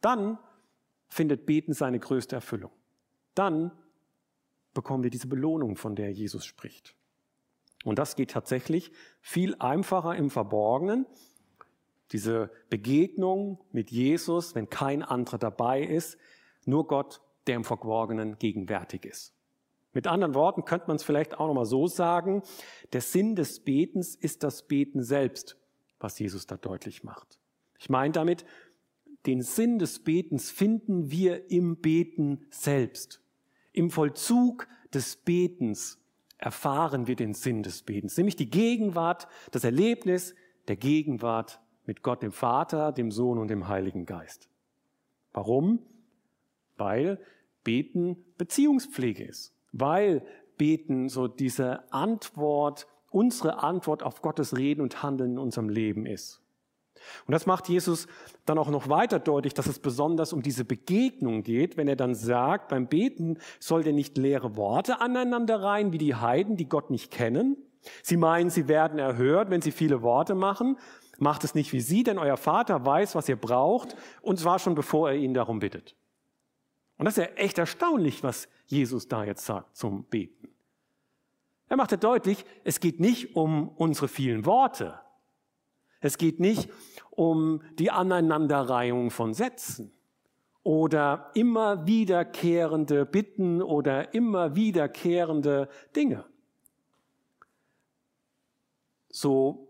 Dann 0.02 0.40
findet 1.10 1.46
Beten 1.46 1.74
seine 1.74 2.00
größte 2.00 2.36
Erfüllung. 2.36 2.72
Dann 3.36 3.72
bekommen 4.74 5.04
wir 5.04 5.12
diese 5.12 5.28
Belohnung, 5.28 5.76
von 5.76 5.96
der 5.96 6.12
Jesus 6.12 6.46
spricht. 6.46 6.96
Und 7.86 8.00
das 8.00 8.16
geht 8.16 8.32
tatsächlich 8.32 8.92
viel 9.22 9.56
einfacher 9.60 10.16
im 10.16 10.32
Verborgenen. 10.32 11.06
Diese 12.12 12.50
Begegnung 12.70 13.60
mit 13.72 13.92
Jesus, 13.92 14.56
wenn 14.56 14.70
kein 14.70 15.04
anderer 15.04 15.38
dabei 15.38 15.84
ist, 15.84 16.18
nur 16.66 16.88
Gott, 16.88 17.22
der 17.46 17.56
im 17.56 17.64
Verborgenen 17.64 18.40
gegenwärtig 18.40 19.06
ist. 19.06 19.34
Mit 19.94 20.08
anderen 20.08 20.34
Worten 20.34 20.66
könnte 20.66 20.88
man 20.88 20.96
es 20.96 21.04
vielleicht 21.04 21.36
auch 21.40 21.48
nochmal 21.48 21.66
so 21.66 21.88
sagen, 21.88 22.42
der 22.92 23.02
Sinn 23.02 23.36
des 23.36 23.60
Betens 23.60 24.16
ist 24.16 24.44
das 24.44 24.68
Beten 24.68 25.04
selbst, 25.04 25.56
was 26.00 26.18
Jesus 26.18 26.48
da 26.48 26.58
deutlich 26.58 27.04
macht. 27.04 27.40
Ich 27.78 27.90
meine 27.90 28.12
damit, 28.12 28.46
den 29.28 29.44
Sinn 29.44 29.78
des 29.78 30.00
Betens 30.00 30.50
finden 30.50 31.12
wir 31.12 31.52
im 31.52 31.78
Beten 31.78 32.48
selbst. 32.50 33.22
Im 33.74 33.92
Vollzug 33.92 34.68
des 34.92 35.18
Betens 35.18 36.00
erfahren 36.38 37.08
wir 37.08 37.16
den 37.16 37.34
Sinn 37.34 37.64
des 37.64 37.84
Betens, 37.84 38.18
nämlich 38.18 38.36
die 38.36 38.50
Gegenwart, 38.50 39.28
das 39.52 39.64
Erlebnis 39.64 40.36
der 40.68 40.76
Gegenwart 40.76 41.60
mit 41.86 42.02
Gott, 42.02 42.24
dem 42.24 42.32
Vater, 42.32 42.92
dem 42.92 43.12
Sohn 43.12 43.38
und 43.38 43.50
dem 43.50 43.68
Heiligen 43.68 44.06
Geist. 44.06 44.50
Warum? 45.34 45.80
Weil 46.78 47.20
Beten 47.64 48.18
Beziehungspflege 48.38 49.24
ist, 49.24 49.54
weil 49.72 50.26
Beten 50.58 51.10
so 51.10 51.28
diese 51.28 51.92
Antwort, 51.92 52.88
unsere 53.12 53.64
Antwort 53.64 54.04
auf 54.04 54.22
Gottes 54.22 54.58
Reden 54.58 54.82
und 54.82 55.04
Handeln 55.04 55.34
in 55.34 55.38
unserem 55.40 55.70
Leben 55.70 56.06
ist. 56.06 56.42
Und 57.28 57.32
das 57.32 57.46
macht 57.46 57.70
Jesus 57.70 58.08
dann 58.46 58.58
auch 58.58 58.70
noch 58.70 58.90
weiter 58.90 59.20
deutlich, 59.20 59.54
dass 59.54 59.68
es 59.68 59.80
besonders 59.80 60.34
um 60.34 60.42
diese 60.42 60.66
Begegnung 60.66 61.44
geht, 61.44 61.78
wenn 61.78 61.88
er 61.88 61.96
dann 61.96 62.16
sagt, 62.16 62.70
beim 62.70 62.88
Beten 62.88 63.38
soll 63.60 63.86
ihr 63.86 63.94
nicht 63.94 64.18
leere 64.18 64.56
Worte 64.56 65.02
aneinander 65.02 65.62
rein, 65.62 65.92
wie 65.92 65.98
die 65.98 66.16
Heiden, 66.16 66.58
die 66.58 66.70
Gott 66.70 66.90
nicht 66.90 67.12
kennen. 67.12 67.58
Sie 68.02 68.18
meinen, 68.18 68.50
sie 68.50 68.68
werden 68.68 69.00
erhört, 69.00 69.50
wenn 69.50 69.62
sie 69.62 69.72
viele 69.72 70.02
Worte 70.02 70.36
machen. 70.36 70.78
Macht 71.18 71.44
es 71.44 71.56
nicht 71.56 71.72
wie 71.72 71.82
sie, 71.82 72.04
denn 72.04 72.18
euer 72.18 72.38
Vater 72.38 72.86
weiß, 72.86 73.16
was 73.16 73.30
ihr 73.30 73.38
braucht, 73.38 73.96
und 74.22 74.40
zwar 74.40 74.60
schon 74.60 74.76
bevor 74.76 75.10
er 75.10 75.16
ihn 75.16 75.34
darum 75.34 75.60
bittet. 75.60 75.96
Und 76.98 77.06
das 77.06 77.18
ist 77.18 77.24
ja 77.24 77.32
echt 77.36 77.58
erstaunlich, 77.58 78.24
was 78.24 78.48
Jesus 78.66 79.08
da 79.08 79.24
jetzt 79.24 79.46
sagt 79.46 79.76
zum 79.76 80.06
Beten. 80.06 80.50
Er 81.68 81.78
macht 81.78 81.92
ja 81.92 81.98
deutlich, 81.98 82.46
es 82.64 82.80
geht 82.80 83.00
nicht 83.00 83.36
um 83.36 83.70
unsere 83.70 84.08
vielen 84.08 84.46
Worte. 84.46 85.00
Es 86.06 86.20
geht 86.20 86.40
nicht 86.40 86.70
um 87.10 87.64
die 87.80 87.90
Aneinanderreihung 87.90 89.10
von 89.10 89.34
Sätzen 89.34 89.92
oder 90.62 91.32
immer 91.34 91.88
wiederkehrende 91.88 93.08
Bitten 93.08 93.60
oder 93.60 94.14
immer 94.14 94.56
wiederkehrende 94.56 95.68
Dinge. 95.96 96.24
So 99.10 99.68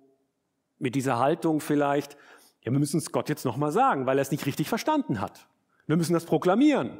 mit 0.77 0.95
dieser 0.95 1.19
Haltung 1.19 1.61
vielleicht, 1.61 2.17
ja, 2.63 2.71
wir 2.73 2.79
müssen 2.79 2.97
es 2.97 3.13
Gott 3.13 3.29
jetzt 3.29 3.45
nochmal 3.45 3.71
sagen, 3.71 4.05
weil 4.05 4.17
er 4.17 4.23
es 4.23 4.31
nicht 4.31 4.45
richtig 4.45 4.67
verstanden 4.67 5.21
hat. 5.21 5.47
Wir 5.87 5.95
müssen 5.95 6.11
das 6.11 6.25
proklamieren. 6.25 6.99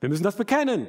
Wir 0.00 0.08
müssen 0.08 0.24
das 0.24 0.34
bekennen. 0.34 0.88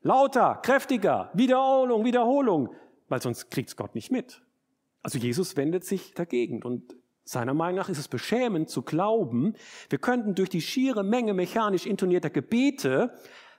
Lauter, 0.00 0.60
kräftiger, 0.62 1.30
Wiederholung, 1.34 2.06
Wiederholung, 2.06 2.74
weil 3.08 3.20
sonst 3.20 3.50
kriegt 3.50 3.68
es 3.68 3.76
Gott 3.76 3.94
nicht 3.94 4.10
mit. 4.10 4.40
Also 5.02 5.18
Jesus 5.18 5.58
wendet 5.58 5.84
sich 5.84 6.14
dagegen 6.14 6.62
und 6.62 6.96
seiner 7.28 7.52
Meinung 7.52 7.76
nach 7.76 7.90
ist 7.90 7.98
es 7.98 8.08
beschämend 8.08 8.70
zu 8.70 8.80
glauben, 8.80 9.54
wir 9.90 9.98
könnten 9.98 10.34
durch 10.34 10.48
die 10.48 10.62
schiere 10.62 11.04
Menge 11.04 11.34
mechanisch 11.34 11.84
intonierter 11.84 12.30
Gebete 12.30 13.12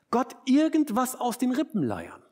Gott 0.09 0.35
irgendwas 0.45 1.15
aus 1.15 1.37
den 1.37 1.51
Rippen 1.51 1.83
leiern. 1.83 2.23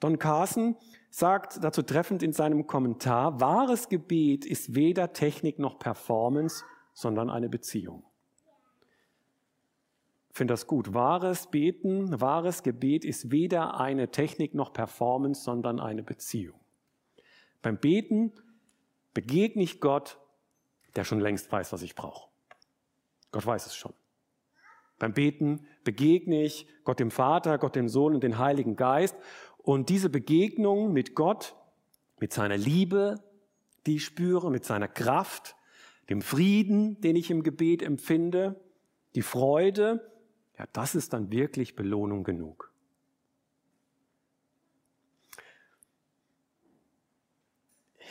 Don 0.00 0.18
Carson 0.18 0.76
sagt 1.08 1.64
dazu 1.64 1.80
treffend 1.80 2.22
in 2.22 2.34
seinem 2.34 2.66
Kommentar, 2.66 3.40
wahres 3.40 3.88
Gebet 3.88 4.44
ist 4.44 4.74
weder 4.74 5.14
Technik 5.14 5.58
noch 5.58 5.78
Performance, 5.78 6.64
sondern 6.92 7.30
eine 7.30 7.48
Beziehung. 7.48 8.04
Ich 10.28 10.36
finde 10.36 10.52
das 10.52 10.66
gut. 10.66 10.92
Wahres 10.92 11.46
Beten, 11.46 12.20
wahres 12.20 12.62
Gebet 12.62 13.06
ist 13.06 13.30
weder 13.30 13.80
eine 13.80 14.10
Technik 14.10 14.54
noch 14.54 14.74
Performance, 14.74 15.42
sondern 15.42 15.80
eine 15.80 16.02
Beziehung. 16.02 16.58
Beim 17.62 17.78
Beten 17.78 18.32
begegne 19.14 19.62
ich 19.62 19.80
Gott, 19.80 20.18
der 20.96 21.04
schon 21.04 21.20
längst 21.20 21.50
weiß, 21.50 21.72
was 21.72 21.82
ich 21.82 21.94
brauche. 21.94 22.28
Gott 23.30 23.46
weiß 23.46 23.66
es 23.66 23.74
schon. 23.74 23.94
Beim 24.98 25.14
Beten 25.14 25.66
begegne 25.84 26.44
ich 26.44 26.66
Gott 26.84 27.00
dem 27.00 27.10
Vater, 27.10 27.58
Gott 27.58 27.74
dem 27.74 27.88
Sohn 27.88 28.14
und 28.14 28.22
den 28.22 28.38
Heiligen 28.38 28.76
Geist. 28.76 29.16
Und 29.58 29.88
diese 29.88 30.10
Begegnung 30.10 30.92
mit 30.92 31.14
Gott, 31.14 31.56
mit 32.20 32.32
seiner 32.32 32.56
Liebe, 32.56 33.22
die 33.86 33.96
ich 33.96 34.04
spüre, 34.04 34.50
mit 34.50 34.64
seiner 34.64 34.88
Kraft, 34.88 35.56
dem 36.08 36.22
Frieden, 36.22 37.00
den 37.00 37.16
ich 37.16 37.30
im 37.30 37.42
Gebet 37.42 37.82
empfinde, 37.82 38.60
die 39.14 39.22
Freude, 39.22 40.10
ja, 40.58 40.66
das 40.72 40.94
ist 40.94 41.12
dann 41.12 41.30
wirklich 41.30 41.74
Belohnung 41.74 42.24
genug. 42.24 42.71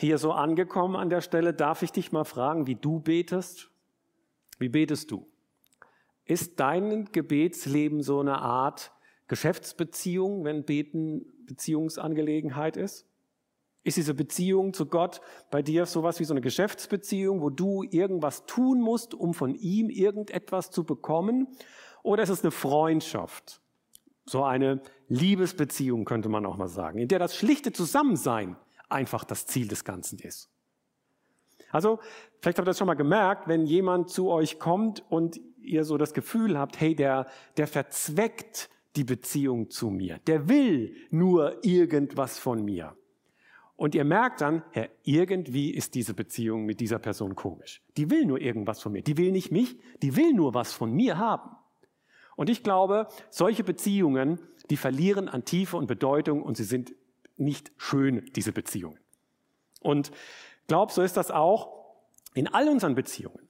Hier 0.02 0.18
so 0.18 0.32
angekommen 0.32 0.96
an 0.96 1.10
der 1.10 1.22
Stelle, 1.22 1.54
darf 1.54 1.82
ich 1.82 1.92
dich 1.92 2.12
mal 2.12 2.24
fragen, 2.24 2.68
wie 2.68 2.76
du 2.76 3.00
betest? 3.00 3.70
Wie 4.60 4.70
betest 4.70 5.12
du? 5.12 5.28
Ist 6.26 6.60
dein 6.60 7.06
Gebetsleben 7.12 8.02
so 8.04 8.20
eine 8.20 8.40
Art 8.40 8.92
Geschäftsbeziehung, 9.28 10.44
wenn 10.44 10.66
Beten 10.66 11.26
Beziehungsangelegenheit 11.46 12.78
ist? 12.78 13.08
Ist 13.84 13.98
diese 13.98 14.14
Beziehung 14.14 14.74
zu 14.74 14.86
Gott 14.86 15.22
bei 15.50 15.62
dir 15.62 15.86
sowas 15.86 16.20
wie 16.20 16.26
so 16.26 16.34
eine 16.34 16.42
Geschäftsbeziehung, 16.42 17.42
wo 17.42 17.50
du 17.50 17.84
irgendwas 17.84 18.46
tun 18.46 18.80
musst, 18.80 19.14
um 19.14 19.34
von 19.34 19.56
ihm 19.56 19.90
irgendetwas 19.90 20.70
zu 20.70 20.84
bekommen? 20.84 21.48
Oder 22.04 22.24
ist 22.24 22.30
es 22.30 22.44
eine 22.44 22.52
Freundschaft? 22.52 23.62
So 24.26 24.44
eine 24.44 24.82
Liebesbeziehung 25.08 26.06
könnte 26.06 26.30
man 26.30 26.46
auch 26.46 26.58
mal 26.58 26.68
sagen, 26.68 27.00
in 27.00 27.08
der 27.08 27.20
das 27.20 27.36
schlichte 27.36 27.72
Zusammensein 27.72 28.56
einfach 28.92 29.24
das 29.24 29.46
Ziel 29.46 29.68
des 29.68 29.84
Ganzen 29.84 30.20
ist. 30.20 30.50
Also, 31.72 32.00
vielleicht 32.42 32.58
habt 32.58 32.68
ihr 32.68 32.72
das 32.72 32.78
schon 32.78 32.88
mal 32.88 32.96
gemerkt, 32.96 33.48
wenn 33.48 33.66
jemand 33.66 34.10
zu 34.10 34.30
euch 34.30 34.60
kommt 34.60 35.04
und 35.10 35.40
ihr 35.62 35.84
so 35.86 35.98
das 35.98 36.14
Gefühl 36.14 36.58
habt, 36.58 36.80
hey, 36.80 36.96
der, 36.96 37.28
der 37.58 37.68
verzweckt 37.68 38.70
die 38.96 39.04
Beziehung 39.04 39.70
zu 39.70 39.90
mir. 39.90 40.20
Der 40.28 40.50
will 40.50 40.96
nur 41.12 41.64
irgendwas 41.64 42.40
von 42.40 42.64
mir. 42.64 42.96
Und 43.78 43.96
ihr 43.96 44.04
merkt 44.04 44.42
dann, 44.42 44.64
ja, 44.76 44.86
irgendwie 45.04 45.72
ist 45.72 45.96
diese 45.96 46.14
Beziehung 46.14 46.66
mit 46.66 46.80
dieser 46.80 47.00
Person 47.00 47.36
komisch. 47.36 47.82
Die 47.98 48.12
will 48.12 48.26
nur 48.26 48.40
irgendwas 48.40 48.82
von 48.82 48.92
mir. 48.92 49.02
Die 49.02 49.18
will 49.18 49.32
nicht 49.32 49.52
mich, 49.52 49.80
die 50.04 50.16
will 50.16 50.34
nur 50.34 50.54
was 50.54 50.72
von 50.74 50.92
mir 50.92 51.18
haben. 51.18 51.56
Und 52.36 52.50
ich 52.50 52.64
glaube, 52.64 53.08
solche 53.30 53.64
Beziehungen, 53.64 54.40
die 54.70 54.78
verlieren 54.78 55.30
an 55.30 55.46
Tiefe 55.46 55.78
und 55.78 55.88
Bedeutung 55.88 56.44
und 56.44 56.58
sie 56.58 56.64
sind 56.64 56.94
nicht 57.42 57.72
schön, 57.78 58.30
diese 58.36 58.54
Beziehungen. 58.54 59.00
Und 59.82 60.12
glaub, 60.68 60.92
so 60.92 61.02
ist 61.02 61.18
das 61.18 61.32
auch 61.32 61.82
in 62.34 62.48
all 62.48 62.70
unseren 62.70 62.96
Beziehungen. 62.96 63.48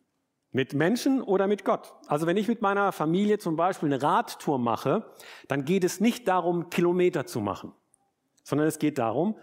Mit 0.54 0.74
Menschen 0.74 1.22
oder 1.22 1.48
mit 1.48 1.64
Gott. 1.64 1.94
Also 2.08 2.28
wenn 2.28 2.36
ich 2.36 2.48
mit 2.48 2.62
meiner 2.62 2.92
Familie 2.92 3.38
zum 3.38 3.56
Beispiel 3.56 3.88
eine 3.88 4.02
Radtour 4.02 4.58
mache, 4.58 5.06
dann 5.48 5.64
geht 5.64 5.84
es 5.84 6.02
nicht 6.02 6.28
darum, 6.28 6.70
Kilometer 6.70 7.26
zu 7.26 7.40
machen, 7.40 7.74
sondern 8.44 8.68
es 8.68 8.78
geht 8.78 8.98
darum, 8.98 9.38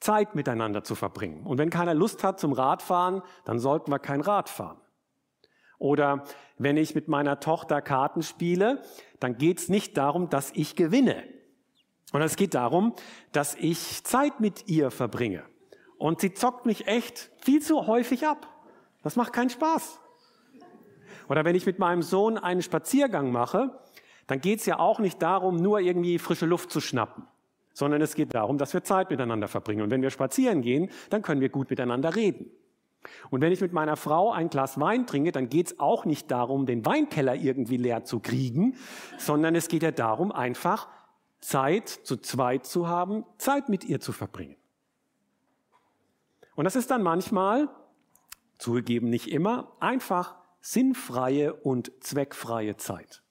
Zeit 0.00 0.34
miteinander 0.34 0.84
zu 0.84 0.94
verbringen. 0.94 1.46
Und 1.46 1.58
wenn 1.58 1.70
keiner 1.70 1.94
Lust 1.94 2.22
hat 2.24 2.40
zum 2.40 2.52
Radfahren, 2.52 3.22
dann 3.44 3.60
sollten 3.60 3.90
wir 3.90 3.98
kein 3.98 4.20
Rad 4.20 4.50
fahren. 4.50 4.78
Oder 5.78 6.24
wenn 6.58 6.76
ich 6.76 6.94
mit 6.94 7.08
meiner 7.08 7.40
Tochter 7.40 7.80
Karten 7.80 8.22
spiele, 8.22 8.82
dann 9.20 9.38
geht 9.38 9.58
es 9.58 9.68
nicht 9.68 9.96
darum, 9.96 10.28
dass 10.28 10.50
ich 10.52 10.76
gewinne, 10.76 11.24
und 12.12 12.22
es 12.22 12.36
geht 12.36 12.54
darum, 12.54 12.94
dass 13.32 13.54
ich 13.54 14.04
Zeit 14.04 14.40
mit 14.40 14.68
ihr 14.68 14.90
verbringe. 14.90 15.44
Und 15.98 16.20
sie 16.20 16.34
zockt 16.34 16.66
mich 16.66 16.86
echt 16.86 17.30
viel 17.38 17.62
zu 17.62 17.86
häufig 17.86 18.26
ab. 18.26 18.48
Das 19.02 19.16
macht 19.16 19.32
keinen 19.32 19.50
Spaß. 19.50 20.00
Oder 21.28 21.44
wenn 21.44 21.54
ich 21.54 21.66
mit 21.66 21.78
meinem 21.78 22.02
Sohn 22.02 22.38
einen 22.38 22.62
Spaziergang 22.62 23.32
mache, 23.32 23.78
dann 24.26 24.40
geht 24.40 24.60
es 24.60 24.66
ja 24.66 24.78
auch 24.78 24.98
nicht 24.98 25.22
darum, 25.22 25.56
nur 25.56 25.80
irgendwie 25.80 26.18
frische 26.18 26.46
Luft 26.46 26.70
zu 26.70 26.80
schnappen, 26.80 27.24
sondern 27.72 28.02
es 28.02 28.14
geht 28.14 28.34
darum, 28.34 28.58
dass 28.58 28.74
wir 28.74 28.84
Zeit 28.84 29.10
miteinander 29.10 29.48
verbringen. 29.48 29.82
Und 29.82 29.90
wenn 29.90 30.02
wir 30.02 30.10
spazieren 30.10 30.62
gehen, 30.62 30.90
dann 31.10 31.22
können 31.22 31.40
wir 31.40 31.48
gut 31.48 31.70
miteinander 31.70 32.14
reden. 32.14 32.50
Und 33.30 33.40
wenn 33.40 33.52
ich 33.52 33.60
mit 33.60 33.72
meiner 33.72 33.96
Frau 33.96 34.30
ein 34.30 34.48
Glas 34.48 34.78
Wein 34.78 35.06
trinke, 35.06 35.32
dann 35.32 35.48
geht 35.48 35.68
es 35.68 35.80
auch 35.80 36.04
nicht 36.04 36.30
darum, 36.30 36.66
den 36.66 36.84
Weinkeller 36.86 37.34
irgendwie 37.34 37.76
leer 37.76 38.04
zu 38.04 38.20
kriegen, 38.20 38.76
sondern 39.18 39.54
es 39.56 39.68
geht 39.68 39.82
ja 39.82 39.90
darum, 39.90 40.30
einfach 40.30 40.88
Zeit 41.42 41.88
zu 41.88 42.16
zweit 42.16 42.64
zu 42.64 42.88
haben, 42.88 43.26
Zeit 43.36 43.68
mit 43.68 43.84
ihr 43.84 44.00
zu 44.00 44.12
verbringen. 44.12 44.56
Und 46.54 46.64
das 46.64 46.76
ist 46.76 46.90
dann 46.90 47.02
manchmal, 47.02 47.68
zugegeben 48.58 49.10
nicht 49.10 49.28
immer, 49.28 49.76
einfach 49.80 50.36
sinnfreie 50.60 51.52
und 51.52 51.92
zweckfreie 52.00 52.76
Zeit, 52.76 53.22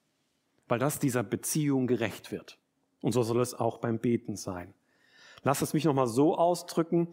weil 0.67 0.77
das 0.77 0.99
dieser 0.99 1.23
Beziehung 1.23 1.87
gerecht 1.87 2.31
wird. 2.31 2.59
Und 3.01 3.13
so 3.13 3.23
soll 3.23 3.39
es 3.41 3.53
auch 3.53 3.77
beim 3.77 3.99
Beten 3.99 4.35
sein. 4.35 4.73
Lass 5.43 5.61
es 5.61 5.73
mich 5.73 5.85
nochmal 5.85 6.07
so 6.07 6.37
ausdrücken. 6.37 7.07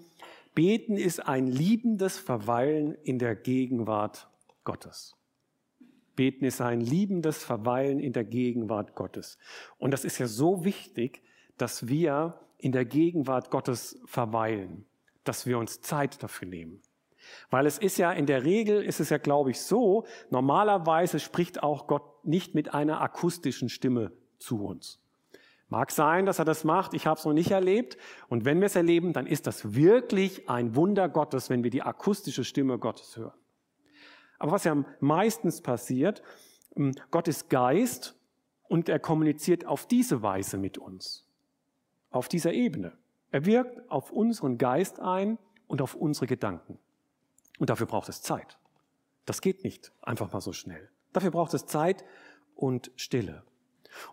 Beten 0.55 0.97
ist 0.97 1.21
ein 1.27 1.47
liebendes 1.47 2.19
Verweilen 2.19 2.95
in 3.05 3.19
der 3.19 3.37
Gegenwart 3.37 4.29
Gottes. 4.65 5.18
Beten 6.19 6.45
ist 6.45 6.61
ein 6.61 6.81
liebendes 6.81 7.45
Verweilen 7.45 8.01
in 8.01 8.13
der 8.13 8.25
Gegenwart 8.25 8.97
Gottes. 8.97 9.39
Und 9.79 9.93
das 9.93 10.05
ist 10.05 10.19
ja 10.19 10.27
so 10.27 10.65
wichtig, 10.65 11.23
dass 11.59 11.87
wir 11.87 12.41
in 12.57 12.73
der 12.73 12.85
Gegenwart 12.85 13.53
Gottes 13.53 14.01
verweilen, 14.05 14.85
dass 15.23 15.47
wir 15.47 15.59
uns 15.59 15.81
Zeit 15.81 16.21
dafür 16.21 16.49
nehmen. 16.49 16.83
Weil 17.51 17.67
es 17.67 17.79
ist 17.79 17.99
ja 17.99 18.11
in 18.11 18.27
der 18.27 18.43
Regel, 18.43 18.83
ist 18.83 18.99
es 18.99 19.11
ja, 19.11 19.19
glaube 19.19 19.53
ich, 19.53 19.61
so, 19.61 20.07
normalerweise 20.29 21.21
spricht 21.21 21.63
auch 21.63 21.87
Gott 21.87 22.25
nicht 22.25 22.53
mit 22.53 22.75
einer 22.75 23.01
akustischen 23.01 23.69
Stimme 23.69 24.11
zu 24.39 24.65
uns. 24.65 25.01
Mag 25.69 25.93
sein, 25.93 26.27
dass 26.27 26.41
er 26.41 26.45
das 26.45 26.65
macht, 26.65 26.95
ich 26.95 27.07
habe 27.07 27.21
es 27.21 27.27
noch 27.27 27.33
nicht 27.33 27.53
erlebt. 27.53 27.97
Und 28.29 28.45
wenn 28.45 28.59
wir 28.59 28.67
es 28.67 28.75
erleben, 28.75 29.13
dann 29.13 29.29
ist 29.29 29.47
das 29.47 29.77
wirklich 29.77 30.51
ein 30.51 30.75
Wunder 30.75 31.09
Gottes, 31.09 31.49
wenn 31.49 31.63
wir 31.63 31.71
die 31.71 31.83
akustische 31.83 32.43
Stimme 32.43 32.77
Gottes 32.81 33.17
hören. 33.17 33.39
Aber 34.39 34.53
was 34.53 34.65
ja 34.65 34.85
meistens 35.01 35.61
passiert, 35.61 36.23
ähm, 36.77 36.93
Gott 37.11 37.29
ist 37.29 37.51
Geist 37.51 38.15
und 38.69 38.89
er 38.89 38.99
kommuniziert 38.99 39.67
auf 39.67 39.87
diese 39.87 40.23
Weise 40.23 40.59
mit 40.59 40.79
uns, 40.79 41.27
auf 42.11 42.29
dieser 42.29 42.53
Ebene. 42.53 42.93
Er 43.31 43.45
wirkt 43.45 43.91
auf 43.91 44.11
unseren 44.11 44.59
Geist 44.59 45.01
ein 45.01 45.39
und 45.67 45.83
auf 45.83 45.95
unsere 45.95 46.27
Gedanken. 46.27 46.79
Und 47.59 47.71
dafür 47.71 47.87
braucht 47.87 48.09
es 48.09 48.23
Zeit. 48.23 48.59
Das 49.27 49.41
geht 49.41 49.65
nicht 49.65 49.93
einfach 50.01 50.33
mal 50.33 50.41
so 50.41 50.53
schnell. 50.53 50.89
Dafür 51.13 51.31
braucht 51.31 51.53
es 51.55 51.67
Zeit 51.67 52.05
und 52.55 52.91
Stille. 52.97 53.43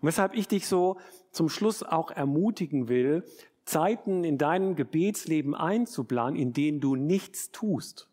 Und 0.00 0.08
weshalb 0.08 0.34
ich 0.34 0.48
dich 0.48 0.66
so 0.66 0.98
zum 1.30 1.48
Schluss 1.48 1.82
auch 1.82 2.10
ermutigen 2.10 2.88
will, 2.88 3.24
Zeiten 3.64 4.24
in 4.24 4.38
deinem 4.38 4.76
Gebetsleben 4.76 5.54
einzuplanen, 5.54 6.36
in 6.38 6.52
denen 6.52 6.80
du 6.80 6.96
nichts 6.96 7.50
tust, 7.50 8.08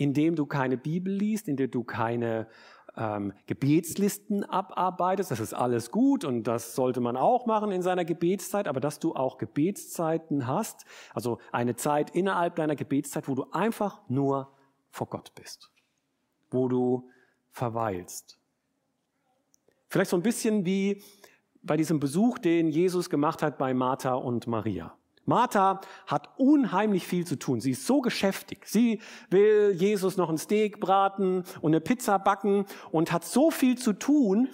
in 0.00 0.14
dem 0.14 0.34
du 0.34 0.46
keine 0.46 0.78
Bibel 0.78 1.12
liest, 1.12 1.46
in 1.46 1.58
dem 1.58 1.70
du 1.70 1.84
keine 1.84 2.48
ähm, 2.96 3.34
Gebetslisten 3.44 4.44
abarbeitest. 4.44 5.30
Das 5.30 5.40
ist 5.40 5.52
alles 5.52 5.90
gut 5.90 6.24
und 6.24 6.44
das 6.44 6.74
sollte 6.74 7.02
man 7.02 7.18
auch 7.18 7.44
machen 7.44 7.70
in 7.70 7.82
seiner 7.82 8.06
Gebetszeit, 8.06 8.66
aber 8.66 8.80
dass 8.80 8.98
du 8.98 9.14
auch 9.14 9.36
Gebetszeiten 9.36 10.46
hast, 10.46 10.86
also 11.12 11.38
eine 11.52 11.76
Zeit 11.76 12.16
innerhalb 12.16 12.56
deiner 12.56 12.76
Gebetszeit, 12.76 13.28
wo 13.28 13.34
du 13.34 13.44
einfach 13.52 14.00
nur 14.08 14.50
vor 14.88 15.08
Gott 15.08 15.34
bist, 15.34 15.70
wo 16.50 16.66
du 16.66 17.10
verweilst. 17.50 18.38
Vielleicht 19.88 20.10
so 20.10 20.16
ein 20.16 20.22
bisschen 20.22 20.64
wie 20.64 21.02
bei 21.62 21.76
diesem 21.76 22.00
Besuch, 22.00 22.38
den 22.38 22.70
Jesus 22.70 23.10
gemacht 23.10 23.42
hat 23.42 23.58
bei 23.58 23.74
Martha 23.74 24.14
und 24.14 24.46
Maria. 24.46 24.96
Martha 25.30 25.80
hat 26.06 26.28
unheimlich 26.38 27.06
viel 27.06 27.24
zu 27.24 27.36
tun. 27.36 27.60
Sie 27.60 27.70
ist 27.70 27.86
so 27.86 28.00
geschäftig. 28.00 28.66
Sie 28.66 29.00
will 29.30 29.72
Jesus 29.74 30.16
noch 30.16 30.28
ein 30.28 30.38
Steak 30.38 30.80
braten 30.80 31.44
und 31.62 31.72
eine 31.72 31.80
Pizza 31.80 32.18
backen 32.18 32.66
und 32.90 33.12
hat 33.12 33.24
so 33.24 33.50
viel 33.50 33.78
zu 33.78 33.92
tun, 33.92 34.48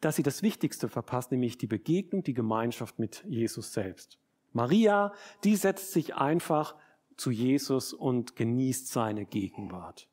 dass 0.00 0.16
sie 0.16 0.24
das 0.24 0.42
Wichtigste 0.42 0.88
verpasst, 0.88 1.30
nämlich 1.30 1.56
die 1.56 1.68
Begegnung, 1.68 2.24
die 2.24 2.34
Gemeinschaft 2.34 2.98
mit 2.98 3.24
Jesus 3.28 3.72
selbst. 3.72 4.18
Maria, 4.52 5.12
die 5.44 5.54
setzt 5.54 5.92
sich 5.92 6.16
einfach 6.16 6.74
zu 7.16 7.30
Jesus 7.30 7.92
und 7.92 8.34
genießt 8.34 8.88
seine 8.88 9.24
Gegenwart. 9.24 10.08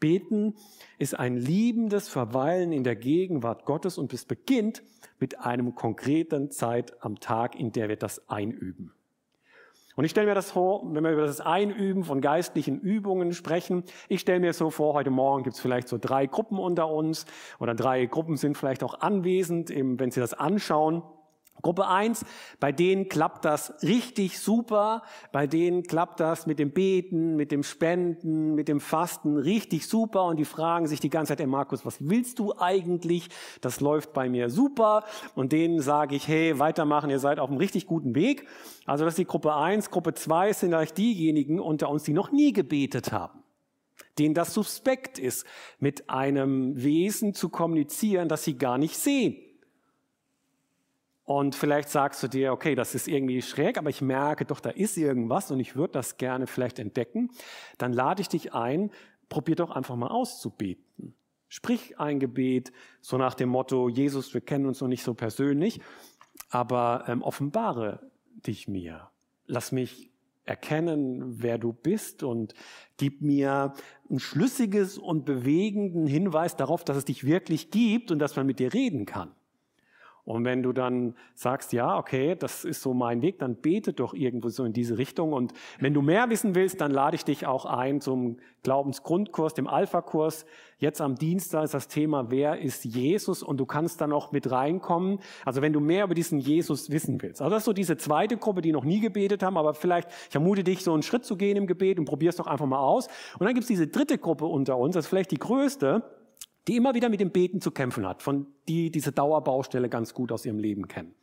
Beten 0.00 0.54
ist 0.98 1.18
ein 1.18 1.36
liebendes 1.36 2.08
Verweilen 2.08 2.72
in 2.72 2.84
der 2.84 2.96
Gegenwart 2.96 3.66
Gottes 3.66 3.98
und 3.98 4.14
es 4.14 4.24
beginnt 4.24 4.82
mit 5.18 5.40
einem 5.40 5.74
konkreten 5.74 6.50
Zeit 6.50 7.04
am 7.04 7.20
Tag, 7.20 7.54
in 7.54 7.70
der 7.72 7.90
wir 7.90 7.96
das 7.96 8.26
einüben. 8.30 8.94
Und 9.96 10.04
ich 10.04 10.12
stelle 10.12 10.28
mir 10.28 10.34
das 10.34 10.52
vor, 10.52 10.82
wenn 10.84 11.02
wir 11.02 11.10
über 11.10 11.26
das 11.26 11.40
Einüben 11.40 12.04
von 12.04 12.20
geistlichen 12.20 12.80
Übungen 12.80 13.32
sprechen, 13.32 13.84
ich 14.08 14.20
stelle 14.20 14.40
mir 14.40 14.52
so 14.52 14.70
vor, 14.70 14.94
heute 14.94 15.10
Morgen 15.10 15.42
gibt 15.42 15.56
es 15.56 15.60
vielleicht 15.60 15.88
so 15.88 15.98
drei 15.98 16.26
Gruppen 16.26 16.58
unter 16.58 16.88
uns 16.88 17.26
oder 17.58 17.74
drei 17.74 18.06
Gruppen 18.06 18.36
sind 18.36 18.56
vielleicht 18.56 18.82
auch 18.84 19.00
anwesend, 19.00 19.70
wenn 19.70 20.10
Sie 20.10 20.20
das 20.20 20.34
anschauen. 20.34 21.02
Gruppe 21.62 21.86
eins, 21.86 22.24
bei 22.58 22.72
denen 22.72 23.08
klappt 23.08 23.44
das 23.44 23.74
richtig 23.82 24.40
super, 24.40 25.02
bei 25.32 25.46
denen 25.46 25.84
klappt 25.84 26.20
das 26.20 26.46
mit 26.46 26.58
dem 26.58 26.72
Beten, 26.72 27.36
mit 27.36 27.52
dem 27.52 27.62
Spenden, 27.62 28.54
mit 28.54 28.68
dem 28.68 28.80
Fasten 28.80 29.36
richtig 29.36 29.86
super 29.86 30.24
und 30.24 30.38
die 30.38 30.44
fragen 30.44 30.86
sich 30.86 31.00
die 31.00 31.10
ganze 31.10 31.30
Zeit, 31.30 31.40
hey 31.40 31.46
Markus, 31.46 31.86
was 31.86 31.96
willst 32.00 32.38
du 32.40 32.54
eigentlich? 32.58 33.28
Das 33.60 33.80
läuft 33.80 34.12
bei 34.12 34.28
mir 34.28 34.50
super 34.50 35.04
und 35.34 35.52
denen 35.52 35.80
sage 35.80 36.16
ich, 36.16 36.26
hey, 36.26 36.58
weitermachen, 36.58 37.10
ihr 37.10 37.20
seid 37.20 37.38
auf 37.38 37.48
einem 37.48 37.58
richtig 37.58 37.86
guten 37.86 38.14
Weg. 38.14 38.48
Also 38.86 39.04
das 39.04 39.12
ist 39.12 39.18
die 39.18 39.26
Gruppe 39.26 39.54
eins. 39.54 39.90
Gruppe 39.90 40.14
zwei 40.14 40.52
sind 40.52 40.72
vielleicht 40.80 40.96
diejenigen 40.96 41.60
unter 41.60 41.90
uns, 41.90 42.04
die 42.04 42.14
noch 42.14 42.32
nie 42.32 42.52
gebetet 42.52 43.12
haben 43.12 43.42
denen 44.18 44.34
das 44.34 44.52
suspekt 44.52 45.18
ist, 45.18 45.46
mit 45.78 46.10
einem 46.10 46.82
Wesen 46.82 47.32
zu 47.32 47.48
kommunizieren, 47.48 48.28
das 48.28 48.44
sie 48.44 48.58
gar 48.58 48.76
nicht 48.76 48.96
sehen. 48.96 49.36
Und 51.32 51.54
vielleicht 51.54 51.90
sagst 51.90 52.20
du 52.24 52.26
dir, 52.26 52.52
okay, 52.52 52.74
das 52.74 52.96
ist 52.96 53.06
irgendwie 53.06 53.40
schräg, 53.40 53.78
aber 53.78 53.88
ich 53.88 54.02
merke 54.02 54.44
doch, 54.44 54.58
da 54.58 54.70
ist 54.70 54.96
irgendwas 54.96 55.52
und 55.52 55.60
ich 55.60 55.76
würde 55.76 55.92
das 55.92 56.16
gerne 56.16 56.48
vielleicht 56.48 56.80
entdecken. 56.80 57.30
Dann 57.78 57.92
lade 57.92 58.20
ich 58.20 58.26
dich 58.26 58.52
ein, 58.52 58.90
probier 59.28 59.54
doch 59.54 59.70
einfach 59.70 59.94
mal 59.94 60.08
auszubeten. 60.08 61.14
Sprich 61.48 62.00
ein 62.00 62.18
Gebet, 62.18 62.72
so 63.00 63.16
nach 63.16 63.34
dem 63.34 63.48
Motto, 63.48 63.88
Jesus, 63.88 64.34
wir 64.34 64.40
kennen 64.40 64.66
uns 64.66 64.80
noch 64.80 64.88
nicht 64.88 65.04
so 65.04 65.14
persönlich, 65.14 65.80
aber 66.48 67.04
ähm, 67.06 67.22
offenbare 67.22 68.10
dich 68.44 68.66
mir. 68.66 69.08
Lass 69.46 69.70
mich 69.70 70.10
erkennen, 70.42 71.40
wer 71.40 71.58
du 71.58 71.72
bist 71.72 72.24
und 72.24 72.54
gib 72.96 73.22
mir 73.22 73.74
ein 74.10 74.18
schlüssiges 74.18 74.98
und 74.98 75.26
bewegenden 75.26 76.08
Hinweis 76.08 76.56
darauf, 76.56 76.82
dass 76.82 76.96
es 76.96 77.04
dich 77.04 77.22
wirklich 77.22 77.70
gibt 77.70 78.10
und 78.10 78.18
dass 78.18 78.34
man 78.34 78.46
mit 78.46 78.58
dir 78.58 78.74
reden 78.74 79.06
kann. 79.06 79.30
Und 80.24 80.44
wenn 80.44 80.62
du 80.62 80.72
dann 80.72 81.14
sagst, 81.34 81.72
ja, 81.72 81.98
okay, 81.98 82.36
das 82.38 82.64
ist 82.64 82.82
so 82.82 82.94
mein 82.94 83.22
Weg, 83.22 83.38
dann 83.38 83.56
bete 83.56 83.92
doch 83.92 84.14
irgendwo 84.14 84.48
so 84.48 84.64
in 84.64 84.72
diese 84.72 84.98
Richtung. 84.98 85.32
Und 85.32 85.52
wenn 85.78 85.94
du 85.94 86.02
mehr 86.02 86.30
wissen 86.30 86.54
willst, 86.54 86.80
dann 86.80 86.90
lade 86.90 87.16
ich 87.16 87.24
dich 87.24 87.46
auch 87.46 87.64
ein 87.64 88.00
zum 88.00 88.36
Glaubensgrundkurs, 88.62 89.54
dem 89.54 89.66
Alpha-Kurs. 89.66 90.44
Jetzt 90.78 91.00
am 91.00 91.14
Dienstag 91.14 91.64
ist 91.64 91.74
das 91.74 91.88
Thema, 91.88 92.30
wer 92.30 92.60
ist 92.60 92.84
Jesus? 92.84 93.42
Und 93.42 93.58
du 93.58 93.66
kannst 93.66 94.00
dann 94.00 94.12
auch 94.12 94.32
mit 94.32 94.50
reinkommen. 94.50 95.18
Also 95.44 95.62
wenn 95.62 95.72
du 95.72 95.80
mehr 95.80 96.04
über 96.04 96.14
diesen 96.14 96.38
Jesus 96.38 96.90
wissen 96.90 97.20
willst. 97.22 97.40
Also 97.40 97.50
das 97.50 97.62
ist 97.62 97.66
so 97.66 97.72
diese 97.72 97.96
zweite 97.96 98.36
Gruppe, 98.36 98.60
die 98.60 98.72
noch 98.72 98.84
nie 98.84 99.00
gebetet 99.00 99.42
haben, 99.42 99.56
aber 99.56 99.74
vielleicht, 99.74 100.08
ich 100.28 100.34
ermute 100.34 100.64
dich, 100.64 100.84
so 100.84 100.92
einen 100.92 101.02
Schritt 101.02 101.24
zu 101.24 101.36
gehen 101.36 101.56
im 101.56 101.66
Gebet 101.66 101.98
und 101.98 102.04
probier 102.04 102.30
es 102.30 102.36
doch 102.36 102.46
einfach 102.46 102.66
mal 102.66 102.78
aus. 102.78 103.08
Und 103.38 103.46
dann 103.46 103.54
gibt 103.54 103.62
es 103.62 103.68
diese 103.68 103.86
dritte 103.88 104.18
Gruppe 104.18 104.46
unter 104.46 104.76
uns, 104.76 104.94
das 104.94 105.06
ist 105.06 105.08
vielleicht 105.08 105.30
die 105.30 105.38
größte 105.38 106.02
die 106.68 106.76
immer 106.76 106.94
wieder 106.94 107.08
mit 107.08 107.20
dem 107.20 107.30
Beten 107.30 107.60
zu 107.60 107.70
kämpfen 107.70 108.06
hat, 108.06 108.22
von 108.22 108.46
die 108.68 108.90
diese 108.90 109.12
Dauerbaustelle 109.12 109.88
ganz 109.88 110.14
gut 110.14 110.32
aus 110.32 110.44
ihrem 110.44 110.58
Leben 110.58 110.88
kennen. 110.88 111.14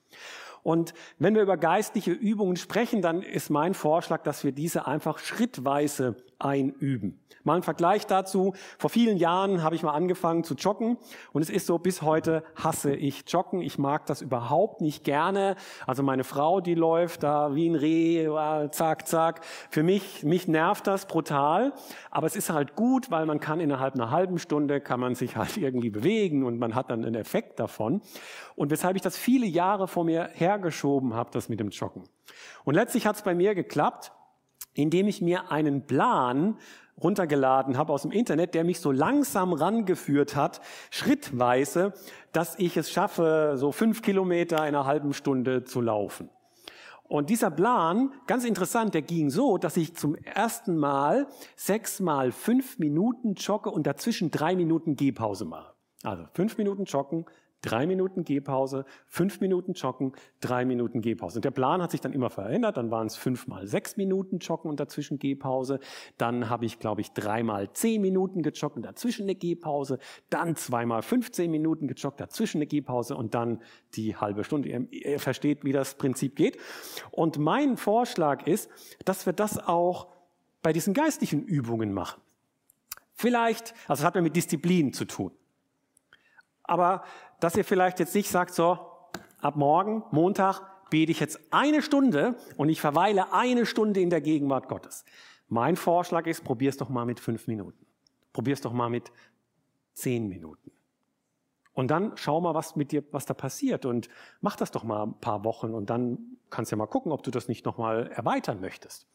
Und 0.64 0.94
wenn 1.18 1.34
wir 1.34 1.42
über 1.42 1.56
geistliche 1.56 2.12
Übungen 2.12 2.58
sprechen, 2.58 3.02
dann 3.02 3.22
ist 3.22 3.50
mein 3.50 3.74
Vorschlag, 3.74 4.24
dass 4.24 4.44
wir 4.44 4.52
diese 4.52 4.86
einfach 4.86 5.20
schrittweise 5.20 6.18
einüben. 6.40 7.20
Mal 7.44 7.56
ein 7.56 7.64
Vergleich 7.64 8.06
dazu. 8.06 8.54
Vor 8.78 8.90
vielen 8.90 9.18
Jahren 9.18 9.64
habe 9.64 9.76
ich 9.76 9.84
mal 9.84 9.94
angefangen 9.94 10.44
zu 10.44 10.56
joggen 10.56 10.98
und 11.32 11.42
es 11.42 11.50
ist 11.50 11.66
so, 11.66 11.80
bis 11.80 12.02
heute 12.02 12.44
hasse 12.56 12.94
ich 12.94 13.24
Joggen. 13.28 13.62
Ich 13.62 13.78
mag 13.78 14.06
das 14.06 14.22
überhaupt 14.22 14.82
nicht 14.82 15.04
gerne. 15.04 15.56
Also 15.86 16.04
meine 16.04 16.24
Frau, 16.24 16.60
die 16.60 16.76
läuft 16.76 17.24
da 17.24 17.56
wie 17.56 17.70
ein 17.70 17.76
Reh, 17.76 18.28
zack, 18.72 19.08
zack. 19.08 19.46
Für 19.70 19.84
mich, 19.84 20.24
mich 20.24 20.48
nervt 20.48 20.88
das 20.88 21.06
brutal. 21.06 21.74
Aber 22.12 22.28
es 22.28 22.36
ist 22.36 22.50
halt 22.50 22.76
gut, 22.76 23.12
weil 23.12 23.26
man 23.26 23.40
kann 23.40 23.60
innerhalb 23.60 23.94
einer 23.96 24.12
halben 24.12 24.40
Stunde 24.40 24.82
kann 24.82 25.00
man 25.00 25.16
sich 25.16 25.38
halt 25.38 25.58
irgendwie 25.58 25.90
bewegen 25.90 26.44
und 26.44 26.60
man 26.60 26.76
hat 26.76 26.92
dann 26.92 27.06
einen 27.06 27.16
Effekt 27.16 27.60
davon. 27.60 28.02
Und 28.56 28.72
weshalb 28.72 28.96
ich 28.96 29.02
das 29.02 29.18
viele 29.18 29.46
Jahre 29.46 29.88
vor 29.88 30.04
mir 30.04 30.30
hergeschoben 30.34 31.14
habe, 31.14 31.30
das 31.32 31.48
mit 31.48 31.60
dem 31.60 31.70
Joggen. 31.70 32.04
Und 32.66 32.76
letztlich 32.76 33.08
hat 33.08 33.16
es 33.16 33.22
bei 33.22 33.36
mir 33.36 33.56
geklappt 33.56 34.12
indem 34.78 35.08
ich 35.08 35.22
mir 35.22 35.52
einen 35.52 35.86
Plan 35.88 36.58
runtergeladen 37.02 37.78
habe 37.78 37.94
aus 37.94 38.04
dem 38.04 38.12
Internet, 38.12 38.56
der 38.56 38.64
mich 38.64 38.80
so 38.80 38.92
langsam 38.92 39.54
rangeführt 39.54 40.36
hat, 40.36 40.62
schrittweise, 40.90 41.94
dass 42.32 42.58
ich 42.58 42.78
es 42.78 42.90
schaffe, 42.90 43.54
so 43.56 43.72
fünf 43.72 44.02
Kilometer 44.02 44.58
in 44.58 44.76
einer 44.76 44.86
halben 44.86 45.14
Stunde 45.14 45.64
zu 45.64 45.82
laufen. 45.82 46.30
Und 47.08 47.30
dieser 47.30 47.52
Plan, 47.52 48.12
ganz 48.26 48.44
interessant, 48.44 48.94
der 48.94 49.02
ging 49.02 49.30
so, 49.30 49.58
dass 49.58 49.78
ich 49.78 49.96
zum 49.96 50.16
ersten 50.16 50.76
Mal 50.76 51.28
sechs 51.56 52.00
mal 52.00 52.32
fünf 52.32 52.80
Minuten 52.80 53.36
jogge 53.36 53.70
und 53.70 53.88
dazwischen 53.88 54.30
drei 54.30 54.56
Minuten 54.56 54.96
Gehpause 54.96 55.46
mache. 55.46 55.74
Also 56.04 56.26
fünf 56.34 56.58
Minuten 56.58 56.84
joggen, 56.84 57.26
drei 57.68 57.86
Minuten 57.86 58.24
Gehpause, 58.24 58.86
fünf 59.08 59.42
Minuten 59.42 59.74
Joggen, 59.74 60.14
drei 60.40 60.64
Minuten 60.64 61.02
Gehpause. 61.02 61.40
Und 61.40 61.46
der 61.46 61.52
Plan 61.52 61.82
hat 61.82 61.92
sich 61.92 62.00
dann 62.00 62.14
immer 62.14 62.30
verändert. 62.30 62.78
Dann 62.78 62.92
waren 62.92 63.08
es 63.08 63.18
fünf 63.18 63.48
mal 63.48 63.68
sechs 63.68 63.98
Minuten 63.98 64.38
Joggen 64.38 64.70
und 64.70 64.80
dazwischen 64.80 65.20
Gehpause. 65.20 65.80
Dann 66.18 66.50
habe 66.50 66.66
ich, 66.66 66.80
glaube 66.80 67.02
ich, 67.02 67.12
dreimal 67.12 67.72
zehn 67.74 68.02
Minuten 68.02 68.42
gejoggt 68.42 68.78
und 68.78 68.84
dazwischen 68.84 69.24
eine 69.24 69.36
Gehpause. 69.36 70.00
Dann 70.30 70.56
zweimal 70.56 71.02
15 71.02 71.52
Minuten 71.52 71.88
gejoggt, 71.90 72.22
dazwischen 72.22 72.60
eine 72.60 72.68
Gehpause 72.68 73.18
und 73.18 73.36
dann 73.36 73.62
die 73.96 74.16
halbe 74.16 74.46
Stunde. 74.46 74.70
Ihr, 74.70 74.88
ihr 74.92 75.20
versteht, 75.20 75.66
wie 75.66 75.74
das 75.74 75.96
Prinzip 75.96 76.38
geht. 76.38 76.58
Und 77.12 77.38
mein 77.38 77.76
Vorschlag 77.76 78.48
ist, 78.48 78.70
dass 79.04 79.26
wir 79.26 79.34
das 79.34 79.58
auch 79.60 80.08
bei 80.62 80.72
diesen 80.72 80.94
geistlichen 80.94 81.44
Übungen 81.44 81.94
machen. 81.94 82.22
Vielleicht, 83.14 83.74
also 83.88 84.02
es 84.02 84.06
hat 84.06 84.16
ja 84.16 84.22
mit 84.22 84.36
Disziplin 84.36 84.94
zu 84.94 85.04
tun. 85.04 85.32
Aber 86.68 87.04
dass 87.40 87.56
ihr 87.56 87.66
vielleicht 87.66 88.00
jetzt 88.00 88.14
nicht 88.14 88.30
sagt, 88.30 88.54
so, 88.54 88.78
ab 89.42 89.56
morgen, 89.56 90.04
Montag, 90.12 90.62
bete 90.90 91.12
ich 91.12 91.20
jetzt 91.20 91.40
eine 91.52 91.82
Stunde 91.82 92.36
und 92.58 92.70
ich 92.70 92.82
verweile 92.82 93.34
eine 93.34 93.66
Stunde 93.66 94.02
in 94.02 94.10
der 94.10 94.22
Gegenwart 94.22 94.68
Gottes. 94.68 95.06
Mein 95.50 95.76
Vorschlag 95.76 96.28
ist, 96.28 96.44
probier 96.44 96.70
es 96.70 96.78
doch 96.78 96.90
mal 96.90 97.06
mit 97.06 97.20
fünf 97.20 97.48
Minuten. 97.48 97.86
Probier 98.34 98.54
es 98.54 98.62
doch 98.62 98.74
mal 98.74 98.90
mit 98.90 99.12
zehn 99.94 100.28
Minuten. 100.28 100.72
Und 101.74 101.90
dann 101.90 102.14
schau 102.16 102.42
mal, 102.42 102.54
was 102.54 102.76
mit 102.76 102.92
dir, 102.92 103.04
was 103.12 103.26
da 103.26 103.34
passiert 103.34 103.86
und 103.86 104.10
mach 104.42 104.56
das 104.56 104.72
doch 104.72 104.84
mal 104.84 105.04
ein 105.04 105.20
paar 105.20 105.44
Wochen 105.44 105.74
und 105.74 105.90
dann 105.90 106.38
kannst 106.50 106.72
du 106.72 106.76
ja 106.76 106.78
mal 106.78 106.88
gucken, 106.88 107.12
ob 107.12 107.24
du 107.24 107.32
das 107.32 107.48
nicht 107.48 107.66
nochmal 107.66 108.08
erweitern 108.08 108.60
möchtest. 108.60 109.08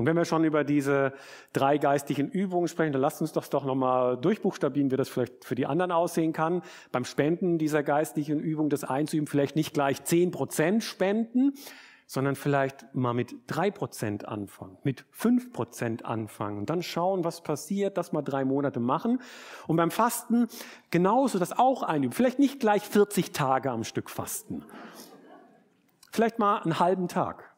Und 0.00 0.06
wenn 0.06 0.16
wir 0.16 0.24
schon 0.24 0.44
über 0.44 0.64
diese 0.64 1.12
drei 1.52 1.76
geistigen 1.76 2.30
Übungen 2.30 2.68
sprechen, 2.68 2.92
dann 2.92 3.02
lasst 3.02 3.20
uns 3.20 3.32
das 3.32 3.50
doch 3.50 3.66
nochmal 3.66 4.16
durchbuchstabieren, 4.16 4.90
wie 4.90 4.96
das 4.96 5.10
vielleicht 5.10 5.44
für 5.44 5.54
die 5.54 5.66
anderen 5.66 5.92
aussehen 5.92 6.32
kann. 6.32 6.62
Beim 6.90 7.04
Spenden 7.04 7.58
dieser 7.58 7.82
geistlichen 7.82 8.40
Übung, 8.40 8.70
das 8.70 8.82
einzuüben, 8.82 9.26
vielleicht 9.26 9.56
nicht 9.56 9.74
gleich 9.74 10.02
zehn 10.04 10.30
Prozent 10.30 10.84
spenden, 10.84 11.52
sondern 12.06 12.34
vielleicht 12.34 12.94
mal 12.94 13.12
mit 13.12 13.34
drei 13.46 13.70
Prozent 13.70 14.26
anfangen, 14.26 14.78
mit 14.84 15.04
fünf 15.10 15.52
Prozent 15.52 16.06
anfangen 16.06 16.56
und 16.56 16.70
dann 16.70 16.82
schauen, 16.82 17.22
was 17.22 17.42
passiert, 17.42 17.98
das 17.98 18.12
mal 18.12 18.22
drei 18.22 18.46
Monate 18.46 18.80
machen. 18.80 19.20
Und 19.66 19.76
beim 19.76 19.90
Fasten 19.90 20.48
genauso 20.90 21.38
das 21.38 21.52
auch 21.52 21.82
einüben. 21.82 22.12
Vielleicht 22.12 22.38
nicht 22.38 22.58
gleich 22.58 22.88
40 22.88 23.32
Tage 23.32 23.70
am 23.70 23.84
Stück 23.84 24.08
fasten. 24.08 24.64
Vielleicht 26.10 26.38
mal 26.38 26.62
einen 26.62 26.80
halben 26.80 27.06
Tag, 27.06 27.54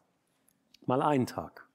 mal 0.87 1.03
einen 1.03 1.27
Tag. 1.27 1.69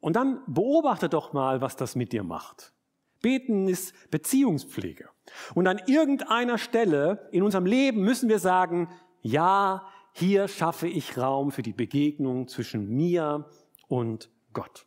Und 0.00 0.16
dann 0.16 0.42
beobachte 0.46 1.08
doch 1.08 1.32
mal, 1.32 1.60
was 1.60 1.76
das 1.76 1.94
mit 1.94 2.12
dir 2.12 2.24
macht. 2.24 2.72
Beten 3.20 3.68
ist 3.68 3.94
Beziehungspflege. 4.10 5.08
Und 5.54 5.66
an 5.66 5.80
irgendeiner 5.86 6.58
Stelle 6.58 7.28
in 7.32 7.42
unserem 7.42 7.66
Leben 7.66 8.02
müssen 8.02 8.28
wir 8.28 8.38
sagen, 8.38 8.88
ja, 9.20 9.86
hier 10.12 10.48
schaffe 10.48 10.88
ich 10.88 11.18
Raum 11.18 11.52
für 11.52 11.62
die 11.62 11.72
Begegnung 11.72 12.48
zwischen 12.48 12.88
mir 12.88 13.48
und 13.88 14.30
Gott. 14.52 14.86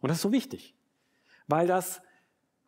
Und 0.00 0.08
das 0.08 0.18
ist 0.18 0.22
so 0.22 0.32
wichtig, 0.32 0.74
weil 1.46 1.66
das 1.66 2.00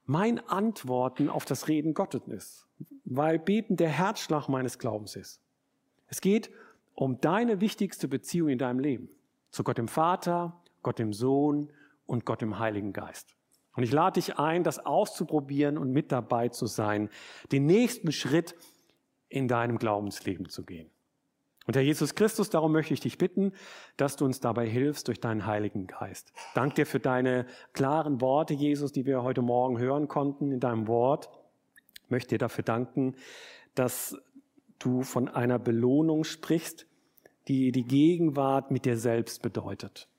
mein 0.04 0.40
Antworten 0.48 1.28
auf 1.28 1.44
das 1.44 1.68
Reden 1.68 1.94
Gottes 1.94 2.22
ist, 2.26 2.66
weil 3.04 3.38
Beten 3.38 3.76
der 3.76 3.88
Herzschlag 3.88 4.48
meines 4.48 4.78
Glaubens 4.78 5.16
ist. 5.16 5.40
Es 6.08 6.20
geht 6.20 6.50
um 6.94 7.20
deine 7.20 7.60
wichtigste 7.60 8.08
Beziehung 8.08 8.48
in 8.48 8.58
deinem 8.58 8.80
Leben, 8.80 9.08
zu 9.50 9.62
Gott 9.64 9.78
dem 9.78 9.88
Vater, 9.88 10.59
Gott 10.82 10.98
dem 10.98 11.12
Sohn 11.12 11.72
und 12.06 12.24
Gott 12.24 12.40
dem 12.42 12.58
Heiligen 12.58 12.92
Geist. 12.92 13.36
Und 13.76 13.84
ich 13.84 13.92
lade 13.92 14.20
dich 14.20 14.38
ein, 14.38 14.64
das 14.64 14.78
auszuprobieren 14.84 15.78
und 15.78 15.92
mit 15.92 16.12
dabei 16.12 16.48
zu 16.48 16.66
sein, 16.66 17.08
den 17.52 17.66
nächsten 17.66 18.12
Schritt 18.12 18.54
in 19.28 19.48
deinem 19.48 19.78
Glaubensleben 19.78 20.48
zu 20.48 20.64
gehen. 20.64 20.90
Und 21.66 21.76
Herr 21.76 21.82
Jesus 21.82 22.16
Christus, 22.16 22.50
darum 22.50 22.72
möchte 22.72 22.94
ich 22.94 23.00
dich 23.00 23.16
bitten, 23.16 23.52
dass 23.96 24.16
du 24.16 24.24
uns 24.24 24.40
dabei 24.40 24.68
hilfst 24.68 25.06
durch 25.06 25.20
deinen 25.20 25.46
Heiligen 25.46 25.86
Geist. 25.86 26.32
Dank 26.54 26.74
dir 26.74 26.84
für 26.84 26.98
deine 26.98 27.46
klaren 27.74 28.20
Worte, 28.20 28.54
Jesus, 28.54 28.90
die 28.90 29.06
wir 29.06 29.22
heute 29.22 29.40
Morgen 29.40 29.78
hören 29.78 30.08
konnten 30.08 30.50
in 30.50 30.58
deinem 30.58 30.88
Wort. 30.88 31.30
Ich 32.04 32.10
möchte 32.10 32.30
dir 32.30 32.38
dafür 32.38 32.64
danken, 32.64 33.14
dass 33.76 34.16
du 34.80 35.02
von 35.02 35.28
einer 35.28 35.60
Belohnung 35.60 36.24
sprichst, 36.24 36.86
die 37.46 37.70
die 37.70 37.84
Gegenwart 37.84 38.72
mit 38.72 38.84
dir 38.84 38.96
selbst 38.96 39.40
bedeutet. 39.40 40.09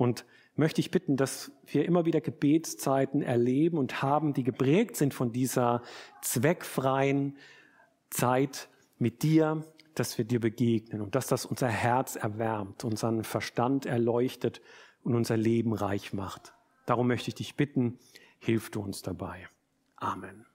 Und 0.00 0.24
möchte 0.56 0.80
ich 0.80 0.90
bitten, 0.90 1.18
dass 1.18 1.52
wir 1.66 1.84
immer 1.84 2.06
wieder 2.06 2.22
Gebetszeiten 2.22 3.20
erleben 3.20 3.76
und 3.76 4.00
haben, 4.00 4.32
die 4.32 4.44
geprägt 4.44 4.96
sind 4.96 5.12
von 5.12 5.30
dieser 5.30 5.82
zweckfreien 6.22 7.36
Zeit 8.08 8.70
mit 8.98 9.22
dir, 9.22 9.62
dass 9.94 10.16
wir 10.16 10.24
dir 10.24 10.40
begegnen 10.40 11.02
und 11.02 11.14
dass 11.14 11.26
das 11.26 11.44
unser 11.44 11.68
Herz 11.68 12.16
erwärmt, 12.16 12.82
unseren 12.82 13.24
Verstand 13.24 13.84
erleuchtet 13.84 14.62
und 15.02 15.14
unser 15.14 15.36
Leben 15.36 15.74
reich 15.74 16.14
macht. 16.14 16.54
Darum 16.86 17.06
möchte 17.06 17.28
ich 17.28 17.34
dich 17.34 17.56
bitten, 17.56 17.98
hilf 18.38 18.70
du 18.70 18.80
uns 18.80 19.02
dabei. 19.02 19.48
Amen. 19.96 20.49